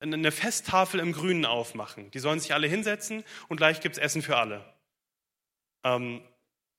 eine 0.00 0.32
Festtafel 0.32 1.00
im 1.00 1.12
Grünen 1.12 1.44
aufmachen. 1.44 2.10
Die 2.10 2.18
sollen 2.18 2.40
sich 2.40 2.54
alle 2.54 2.66
hinsetzen 2.66 3.24
und 3.48 3.56
gleich 3.56 3.80
gibt 3.80 3.96
es 3.96 4.02
Essen 4.02 4.22
für 4.22 4.36
alle. 4.36 4.64
Ähm, 5.84 6.22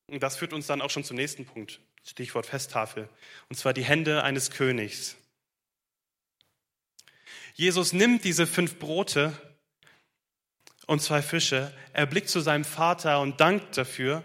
das 0.08 0.38
führt 0.38 0.54
uns 0.54 0.68
dann 0.68 0.82
auch 0.82 0.90
schon 0.90 1.04
zum 1.04 1.18
nächsten 1.18 1.46
Punkt. 1.46 1.80
Stichwort 2.06 2.46
Festtafel. 2.46 3.08
Und 3.50 3.56
zwar 3.56 3.74
die 3.74 3.86
Hände 3.86 4.24
eines 4.24 4.52
Königs. 4.52 5.16
Jesus 7.56 7.94
nimmt 7.94 8.24
diese 8.24 8.48
fünf 8.48 8.80
Brote 8.80 9.38
und 10.88 11.02
zwei 11.02 11.22
Fische. 11.22 11.74
Er 11.94 12.06
blickt 12.06 12.30
zu 12.30 12.40
seinem 12.40 12.66
Vater 12.66 13.22
und 13.22 13.40
dankt 13.40 13.78
dafür. 13.78 14.24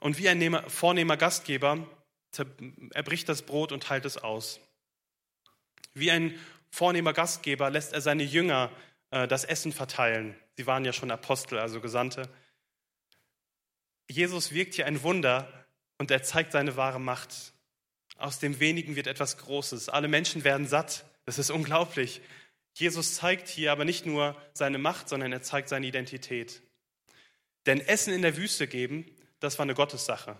Und 0.00 0.18
wie 0.18 0.28
ein 0.28 0.62
vornehmer 0.68 1.16
Gastgeber, 1.16 1.86
er 2.36 3.02
bricht 3.02 3.28
das 3.28 3.42
Brot 3.42 3.72
und 3.72 3.82
teilt 3.82 4.04
es 4.04 4.16
aus. 4.16 4.60
Wie 5.94 6.10
ein 6.10 6.38
vornehmer 6.70 7.12
Gastgeber 7.12 7.70
lässt 7.70 7.92
er 7.92 8.00
seine 8.00 8.22
Jünger 8.22 8.70
äh, 9.10 9.26
das 9.26 9.44
Essen 9.44 9.72
verteilen. 9.72 10.36
Sie 10.56 10.66
waren 10.66 10.84
ja 10.84 10.92
schon 10.92 11.10
Apostel, 11.10 11.58
also 11.58 11.80
Gesandte. 11.80 12.28
Jesus 14.08 14.52
wirkt 14.52 14.74
hier 14.74 14.86
ein 14.86 15.02
Wunder 15.02 15.66
und 15.98 16.10
er 16.10 16.22
zeigt 16.22 16.52
seine 16.52 16.76
wahre 16.76 17.00
Macht. 17.00 17.52
Aus 18.16 18.38
dem 18.38 18.60
wenigen 18.60 18.96
wird 18.96 19.06
etwas 19.06 19.38
Großes. 19.38 19.88
Alle 19.88 20.08
Menschen 20.08 20.44
werden 20.44 20.66
satt. 20.66 21.04
Das 21.24 21.38
ist 21.38 21.50
unglaublich. 21.50 22.20
Jesus 22.78 23.16
zeigt 23.16 23.48
hier 23.48 23.72
aber 23.72 23.84
nicht 23.84 24.06
nur 24.06 24.40
seine 24.52 24.78
Macht, 24.78 25.08
sondern 25.08 25.32
er 25.32 25.42
zeigt 25.42 25.68
seine 25.68 25.86
Identität. 25.86 26.62
Denn 27.66 27.80
Essen 27.80 28.14
in 28.14 28.22
der 28.22 28.36
Wüste 28.36 28.68
geben, 28.68 29.04
das 29.40 29.58
war 29.58 29.64
eine 29.64 29.74
Gottessache. 29.74 30.36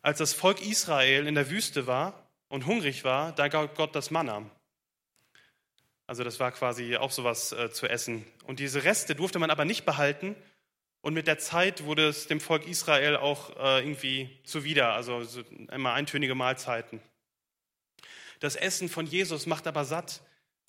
Als 0.00 0.18
das 0.18 0.32
Volk 0.32 0.62
Israel 0.62 1.26
in 1.26 1.34
der 1.34 1.50
Wüste 1.50 1.86
war 1.86 2.30
und 2.48 2.64
hungrig 2.64 3.04
war, 3.04 3.32
da 3.32 3.48
gab 3.48 3.74
Gott 3.76 3.94
das 3.94 4.10
Manna. 4.10 4.50
Also 6.06 6.24
das 6.24 6.40
war 6.40 6.50
quasi 6.50 6.96
auch 6.96 7.10
sowas 7.10 7.52
äh, 7.52 7.70
zu 7.70 7.86
essen. 7.86 8.24
Und 8.44 8.58
diese 8.58 8.84
Reste 8.84 9.14
durfte 9.14 9.38
man 9.38 9.50
aber 9.50 9.66
nicht 9.66 9.84
behalten. 9.84 10.34
Und 11.02 11.12
mit 11.12 11.26
der 11.26 11.40
Zeit 11.40 11.84
wurde 11.84 12.08
es 12.08 12.26
dem 12.26 12.40
Volk 12.40 12.66
Israel 12.66 13.16
auch 13.16 13.54
äh, 13.58 13.80
irgendwie 13.80 14.40
zuwider, 14.44 14.94
also 14.94 15.24
so 15.24 15.42
immer 15.70 15.92
eintönige 15.92 16.34
Mahlzeiten. 16.34 17.02
Das 18.42 18.56
Essen 18.56 18.88
von 18.88 19.06
Jesus 19.06 19.46
macht 19.46 19.68
aber 19.68 19.84
satt. 19.84 20.20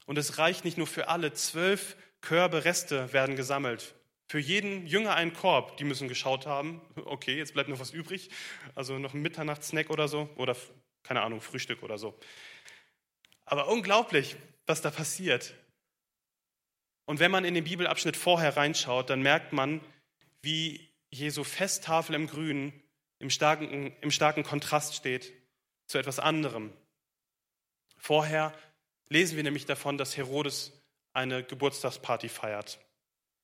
Und 0.05 0.19
es 0.19 0.37
reicht 0.37 0.63
nicht 0.63 0.77
nur 0.77 0.85
für 0.85 1.07
alle. 1.07 1.33
Zwölf 1.33 1.97
Körbe 2.21 2.65
Reste 2.65 3.11
werden 3.13 3.35
gesammelt. 3.35 3.95
Für 4.27 4.37
jeden 4.37 4.85
Jünger 4.85 5.15
ein 5.15 5.33
Korb. 5.33 5.77
Die 5.77 5.83
müssen 5.83 6.07
geschaut 6.07 6.45
haben, 6.45 6.81
okay, 7.05 7.35
jetzt 7.35 7.55
bleibt 7.55 7.69
noch 7.69 7.79
was 7.79 7.89
übrig. 7.89 8.29
Also 8.75 8.99
noch 8.99 9.15
ein 9.15 9.23
Mitternachtssnack 9.23 9.89
oder 9.89 10.07
so. 10.07 10.29
Oder, 10.35 10.55
keine 11.01 11.23
Ahnung, 11.23 11.41
Frühstück 11.41 11.81
oder 11.81 11.97
so. 11.97 12.15
Aber 13.45 13.67
unglaublich, 13.69 14.35
was 14.67 14.83
da 14.83 14.91
passiert. 14.91 15.55
Und 17.05 17.19
wenn 17.19 17.31
man 17.31 17.43
in 17.43 17.55
den 17.55 17.63
Bibelabschnitt 17.63 18.15
vorher 18.15 18.55
reinschaut, 18.55 19.09
dann 19.09 19.23
merkt 19.23 19.51
man, 19.51 19.81
wie 20.43 20.93
Jesu 21.09 21.43
Festtafel 21.43 22.13
im 22.13 22.27
Grünen 22.27 22.71
im 23.17 23.31
starken, 23.31 23.95
im 23.99 24.11
starken 24.11 24.43
Kontrast 24.43 24.93
steht 24.93 25.33
zu 25.87 25.97
etwas 25.97 26.19
anderem. 26.19 26.71
Vorher 28.03 28.51
lesen 29.07 29.37
wir 29.37 29.43
nämlich 29.43 29.65
davon, 29.65 29.97
dass 29.97 30.17
Herodes 30.17 30.73
eine 31.13 31.41
Geburtstagsparty 31.41 32.27
feiert. 32.27 32.77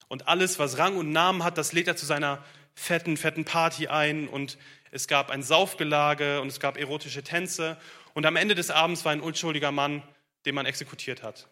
Und 0.09 0.27
alles, 0.27 0.59
was 0.59 0.77
Rang 0.77 0.97
und 0.97 1.13
Namen 1.13 1.45
hat, 1.45 1.57
das 1.57 1.71
lädt 1.71 1.87
er 1.87 1.95
zu 1.95 2.05
seiner 2.05 2.43
fetten, 2.75 3.15
fetten 3.15 3.45
Party 3.45 3.87
ein. 3.87 4.27
Und 4.27 4.57
es 4.91 5.07
gab 5.07 5.29
ein 5.29 5.43
Saufgelage 5.43 6.41
und 6.41 6.49
es 6.49 6.59
gab 6.59 6.75
erotische 6.75 7.23
Tänze. 7.23 7.77
Und 8.13 8.25
am 8.25 8.35
Ende 8.35 8.53
des 8.53 8.69
Abends 8.69 9.05
war 9.05 9.13
ein 9.13 9.21
unschuldiger 9.21 9.71
Mann, 9.71 10.03
den 10.45 10.55
man 10.55 10.65
exekutiert 10.65 11.23
hat. 11.23 11.47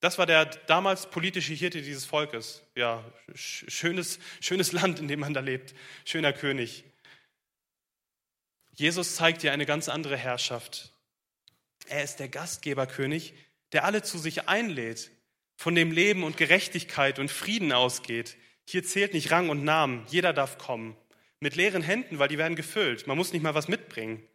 Das 0.00 0.18
war 0.18 0.26
der 0.26 0.46
damals 0.46 1.06
politische 1.06 1.52
Hirte 1.52 1.82
dieses 1.82 2.04
Volkes. 2.04 2.64
Ja, 2.74 3.04
schönes, 3.36 4.18
schönes 4.40 4.72
Land, 4.72 4.98
in 4.98 5.06
dem 5.06 5.20
man 5.20 5.34
da 5.34 5.40
lebt. 5.40 5.72
Schöner 6.04 6.32
König. 6.32 6.82
Jesus 8.72 9.14
zeigt 9.14 9.44
dir 9.44 9.52
eine 9.52 9.66
ganz 9.66 9.88
andere 9.88 10.16
Herrschaft. 10.16 10.93
Er 11.86 12.02
ist 12.02 12.16
der 12.16 12.28
Gastgeberkönig, 12.28 13.34
der 13.72 13.84
alle 13.84 14.02
zu 14.02 14.18
sich 14.18 14.48
einlädt, 14.48 15.10
von 15.56 15.74
dem 15.74 15.92
Leben 15.92 16.24
und 16.24 16.36
Gerechtigkeit 16.36 17.18
und 17.18 17.30
Frieden 17.30 17.72
ausgeht. 17.72 18.36
Hier 18.66 18.84
zählt 18.84 19.14
nicht 19.14 19.30
Rang 19.30 19.50
und 19.50 19.64
Namen, 19.64 20.06
jeder 20.08 20.32
darf 20.32 20.58
kommen. 20.58 20.96
Mit 21.40 21.56
leeren 21.56 21.82
Händen, 21.82 22.18
weil 22.18 22.28
die 22.28 22.38
werden 22.38 22.56
gefüllt. 22.56 23.06
Man 23.06 23.16
muss 23.16 23.32
nicht 23.32 23.42
mal 23.42 23.54
was 23.54 23.68
mitbringen. 23.68 24.26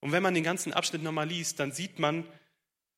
Und 0.00 0.12
wenn 0.12 0.22
man 0.22 0.34
den 0.34 0.44
ganzen 0.44 0.72
Abschnitt 0.72 1.02
nochmal 1.02 1.28
liest, 1.28 1.60
dann 1.60 1.72
sieht 1.72 1.98
man, 1.98 2.26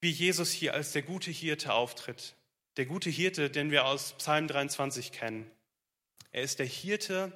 wie 0.01 0.11
Jesus 0.11 0.51
hier 0.51 0.75
als 0.75 0.93
der 0.93 1.03
gute 1.03 1.31
Hirte 1.31 1.73
auftritt. 1.75 2.35
Der 2.77 2.87
gute 2.87 3.11
Hirte, 3.11 3.51
den 3.51 3.71
wir 3.71 3.87
aus 3.87 4.15
Psalm 4.19 4.49
23 4.49 5.13
kennen. 5.13 5.51
Er 6.33 6.43
ist 6.43 6.59
der 6.59 6.67
Hirte, 6.67 7.33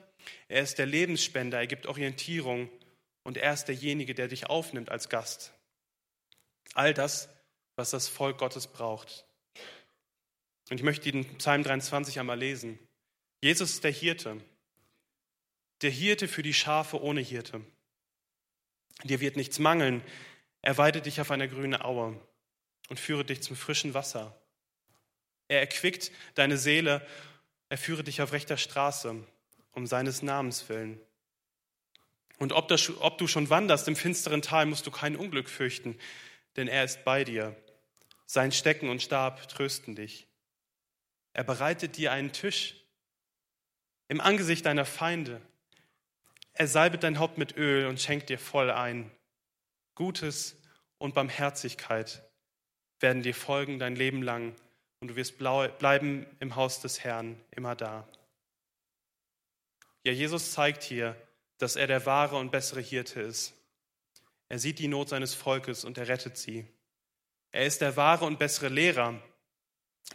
er 0.48 0.62
ist 0.62 0.78
der 0.78 0.86
Lebensspender, 0.86 1.58
er 1.58 1.66
gibt 1.66 1.86
Orientierung 1.86 2.68
und 3.22 3.36
er 3.36 3.52
ist 3.52 3.66
derjenige, 3.66 4.14
der 4.14 4.28
dich 4.28 4.46
aufnimmt 4.46 4.90
als 4.90 5.08
Gast. 5.08 5.52
All 6.74 6.94
das, 6.94 7.28
was 7.76 7.90
das 7.90 8.08
Volk 8.08 8.38
Gottes 8.38 8.66
braucht. 8.66 9.24
Und 10.70 10.76
ich 10.76 10.82
möchte 10.82 11.10
den 11.10 11.24
Psalm 11.38 11.62
23 11.62 12.20
einmal 12.20 12.38
lesen. 12.38 12.78
Jesus 13.40 13.70
ist 13.70 13.84
der 13.84 13.90
Hirte, 13.90 14.40
der 15.82 15.90
Hirte 15.90 16.28
für 16.28 16.42
die 16.42 16.54
Schafe 16.54 17.02
ohne 17.02 17.20
Hirte. 17.20 17.64
Dir 19.04 19.20
wird 19.20 19.36
nichts 19.36 19.58
mangeln. 19.58 20.02
Er 20.62 20.76
weidet 20.76 21.06
dich 21.06 21.20
auf 21.20 21.30
einer 21.30 21.48
grünen 21.48 21.80
Aue 21.80 22.20
und 22.88 23.00
führe 23.00 23.24
dich 23.24 23.42
zum 23.42 23.56
frischen 23.56 23.94
Wasser. 23.94 24.38
Er 25.48 25.60
erquickt 25.60 26.12
deine 26.34 26.58
Seele, 26.58 27.06
er 27.70 27.78
führe 27.78 28.04
dich 28.04 28.20
auf 28.20 28.32
rechter 28.32 28.56
Straße, 28.56 29.24
um 29.72 29.86
seines 29.86 30.22
Namens 30.22 30.68
willen. 30.68 31.00
Und 32.40 32.54
ob, 32.54 32.68
das, 32.68 32.90
ob 33.02 33.18
du 33.18 33.26
schon 33.26 33.50
wanderst 33.50 33.86
im 33.86 33.94
finsteren 33.94 34.40
Tal, 34.40 34.64
musst 34.64 34.86
du 34.86 34.90
kein 34.90 35.14
Unglück 35.14 35.50
fürchten, 35.50 35.98
denn 36.56 36.68
er 36.68 36.84
ist 36.84 37.04
bei 37.04 37.22
dir. 37.22 37.54
Sein 38.24 38.50
Stecken 38.50 38.88
und 38.88 39.02
Stab 39.02 39.46
trösten 39.48 39.94
dich. 39.94 40.26
Er 41.34 41.44
bereitet 41.44 41.98
dir 41.98 42.12
einen 42.12 42.32
Tisch 42.32 42.76
im 44.08 44.22
Angesicht 44.22 44.64
deiner 44.64 44.86
Feinde. 44.86 45.42
Er 46.54 46.66
salbet 46.66 47.02
dein 47.02 47.18
Haupt 47.18 47.36
mit 47.36 47.58
Öl 47.58 47.86
und 47.86 48.00
schenkt 48.00 48.30
dir 48.30 48.38
voll 48.38 48.70
ein. 48.70 49.10
Gutes 49.94 50.56
und 50.96 51.14
Barmherzigkeit 51.14 52.22
werden 53.00 53.22
dir 53.22 53.34
folgen 53.34 53.78
dein 53.78 53.96
Leben 53.96 54.22
lang 54.22 54.56
und 55.00 55.08
du 55.08 55.16
wirst 55.16 55.36
bleiben 55.36 56.26
im 56.40 56.56
Haus 56.56 56.80
des 56.80 57.04
Herrn 57.04 57.38
immer 57.50 57.76
da. 57.76 58.08
Ja, 60.04 60.12
Jesus 60.12 60.52
zeigt 60.52 60.82
hier, 60.82 61.14
dass 61.60 61.76
er 61.76 61.86
der 61.86 62.06
wahre 62.06 62.36
und 62.36 62.50
bessere 62.50 62.80
Hirte 62.80 63.20
ist. 63.20 63.54
Er 64.48 64.58
sieht 64.58 64.78
die 64.78 64.88
Not 64.88 65.10
seines 65.10 65.34
Volkes 65.34 65.84
und 65.84 65.98
er 65.98 66.08
rettet 66.08 66.36
sie. 66.36 66.66
Er 67.52 67.66
ist 67.66 67.80
der 67.80 67.96
wahre 67.96 68.24
und 68.24 68.38
bessere 68.38 68.68
Lehrer, 68.68 69.20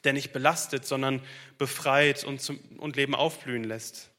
der 0.03 0.13
nicht 0.13 0.33
belastet, 0.33 0.85
sondern 0.85 1.21
befreit 1.57 2.23
und, 2.23 2.41
zum, 2.41 2.59
und 2.79 2.95
Leben 2.95 3.15
aufblühen 3.15 3.63
lässt. 3.63 4.11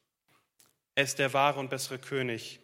Er 0.95 1.03
ist 1.03 1.19
der 1.19 1.33
wahre 1.33 1.59
und 1.59 1.69
bessere 1.69 1.99
König, 1.99 2.59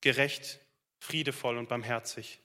gerecht, 0.00 0.58
friedevoll 0.98 1.58
und 1.58 1.68
barmherzig. 1.68 2.40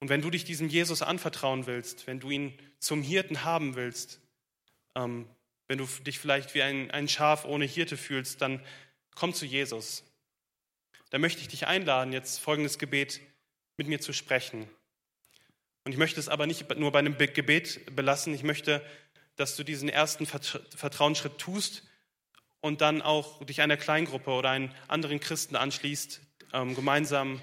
Und 0.00 0.08
wenn 0.08 0.20
du 0.20 0.30
dich 0.30 0.44
diesem 0.44 0.68
Jesus 0.68 1.00
anvertrauen 1.00 1.66
willst, 1.66 2.06
wenn 2.06 2.20
du 2.20 2.30
ihn 2.30 2.58
zum 2.78 3.02
Hirten 3.02 3.44
haben 3.44 3.76
willst, 3.76 4.20
ähm, 4.94 5.28
wenn 5.68 5.78
du 5.78 5.86
dich 6.04 6.18
vielleicht 6.18 6.54
wie 6.54 6.62
ein, 6.62 6.90
ein 6.90 7.08
Schaf 7.08 7.44
ohne 7.44 7.64
Hirte 7.64 7.96
fühlst, 7.96 8.42
dann 8.42 8.62
komm 9.16 9.34
zu 9.34 9.44
Jesus. 9.44 10.04
Da 11.10 11.18
möchte 11.18 11.40
ich 11.40 11.48
dich 11.48 11.66
einladen, 11.66 12.12
jetzt 12.12 12.38
folgendes 12.38 12.78
Gebet 12.78 13.20
mit 13.76 13.88
mir 13.88 14.00
zu 14.00 14.12
sprechen. 14.12 14.68
Und 15.84 15.92
ich 15.92 15.98
möchte 15.98 16.20
es 16.20 16.28
aber 16.28 16.46
nicht 16.46 16.76
nur 16.76 16.92
bei 16.92 17.00
einem 17.00 17.16
Gebet 17.16 17.94
belassen. 17.94 18.34
Ich 18.34 18.42
möchte, 18.42 18.84
dass 19.36 19.56
du 19.56 19.64
diesen 19.64 19.88
ersten 19.88 20.26
Vertrauensschritt 20.26 21.38
tust 21.38 21.84
und 22.60 22.80
dann 22.80 23.02
auch 23.02 23.44
dich 23.44 23.60
einer 23.60 23.76
Kleingruppe 23.76 24.30
oder 24.30 24.50
einen 24.50 24.74
anderen 24.88 25.20
Christen 25.20 25.56
anschließt, 25.56 26.20
ähm, 26.52 26.74
gemeinsam 26.74 27.40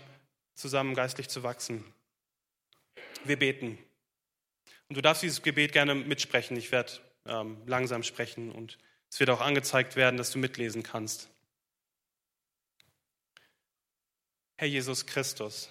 zusammen 0.55 0.95
geistlich 0.95 1.29
zu 1.29 1.43
wachsen. 1.43 1.85
Wir 3.23 3.39
beten. 3.39 3.77
Und 4.89 4.97
du 4.97 5.01
darfst 5.01 5.23
dieses 5.23 5.41
Gebet 5.41 5.71
gerne 5.71 5.95
mitsprechen. 5.95 6.57
Ich 6.57 6.71
werde 6.71 6.91
ähm, 7.25 7.61
langsam 7.65 8.03
sprechen 8.03 8.51
und 8.51 8.77
es 9.09 9.19
wird 9.19 9.29
auch 9.29 9.41
angezeigt 9.41 9.95
werden, 9.95 10.17
dass 10.17 10.31
du 10.31 10.39
mitlesen 10.39 10.83
kannst. 10.83 11.32
Herr 14.57 14.67
Jesus 14.67 15.05
Christus, 15.05 15.69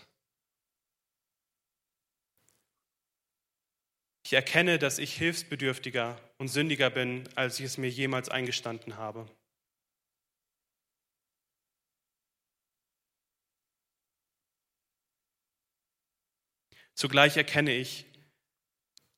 ich 4.25 4.33
erkenne, 4.33 4.79
dass 4.79 4.99
ich 4.99 5.15
hilfsbedürftiger 5.15 6.19
und 6.39 6.49
sündiger 6.49 6.91
bin, 6.91 7.29
als 7.35 7.61
ich 7.61 7.67
es 7.67 7.79
mir 7.79 7.91
jemals 7.91 8.29
eingestanden 8.29 8.97
habe. 8.97 9.29
Zugleich 16.95 17.37
erkenne 17.37 17.75
ich, 17.75 18.07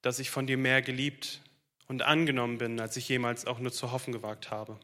dass 0.02 0.18
ich 0.18 0.30
von 0.30 0.46
dir 0.46 0.56
mehr 0.56 0.82
geliebt 0.82 1.42
und 1.86 2.02
angenommen 2.02 2.58
bin, 2.58 2.80
als 2.80 2.96
ich 2.96 3.08
jemals 3.08 3.46
auch 3.46 3.58
nur 3.58 3.72
zu 3.72 3.92
hoffen 3.92 4.12
gewagt 4.12 4.50
habe. 4.50 4.78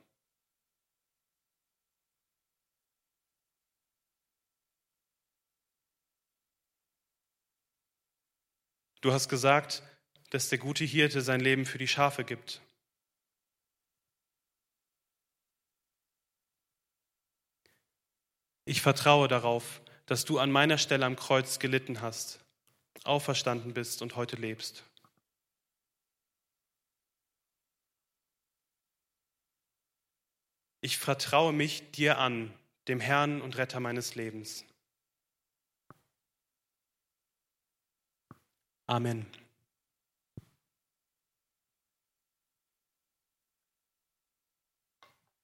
Du 9.01 9.13
hast 9.13 9.29
gesagt, 9.29 9.83
dass 10.31 10.49
der 10.49 10.59
gute 10.59 10.85
Hirte 10.85 11.23
sein 11.23 11.41
Leben 11.41 11.65
für 11.65 11.79
die 11.79 11.89
Schafe 11.89 12.25
gibt. 12.25 12.61
Ich 18.65 18.83
vertraue 18.83 19.27
darauf, 19.27 19.81
dass 20.07 20.25
du 20.25 20.39
an 20.39 20.51
meiner 20.53 20.79
Stelle 20.79 21.07
am 21.07 21.17
Kreuz 21.17 21.59
gelitten 21.59 22.03
hast, 22.03 22.41
auferstanden 23.05 23.75
bist 23.75 24.03
und 24.03 24.17
heute 24.17 24.37
lebst. 24.37 24.85
Ich 30.83 30.99
vertraue 30.99 31.53
mich 31.53 31.91
dir 31.91 32.19
an, 32.19 32.55
dem 32.89 33.01
Herrn 33.01 33.41
und 33.41 33.57
Retter 33.57 33.81
meines 33.81 34.15
Lebens. 34.15 34.65
Amen. 38.91 39.25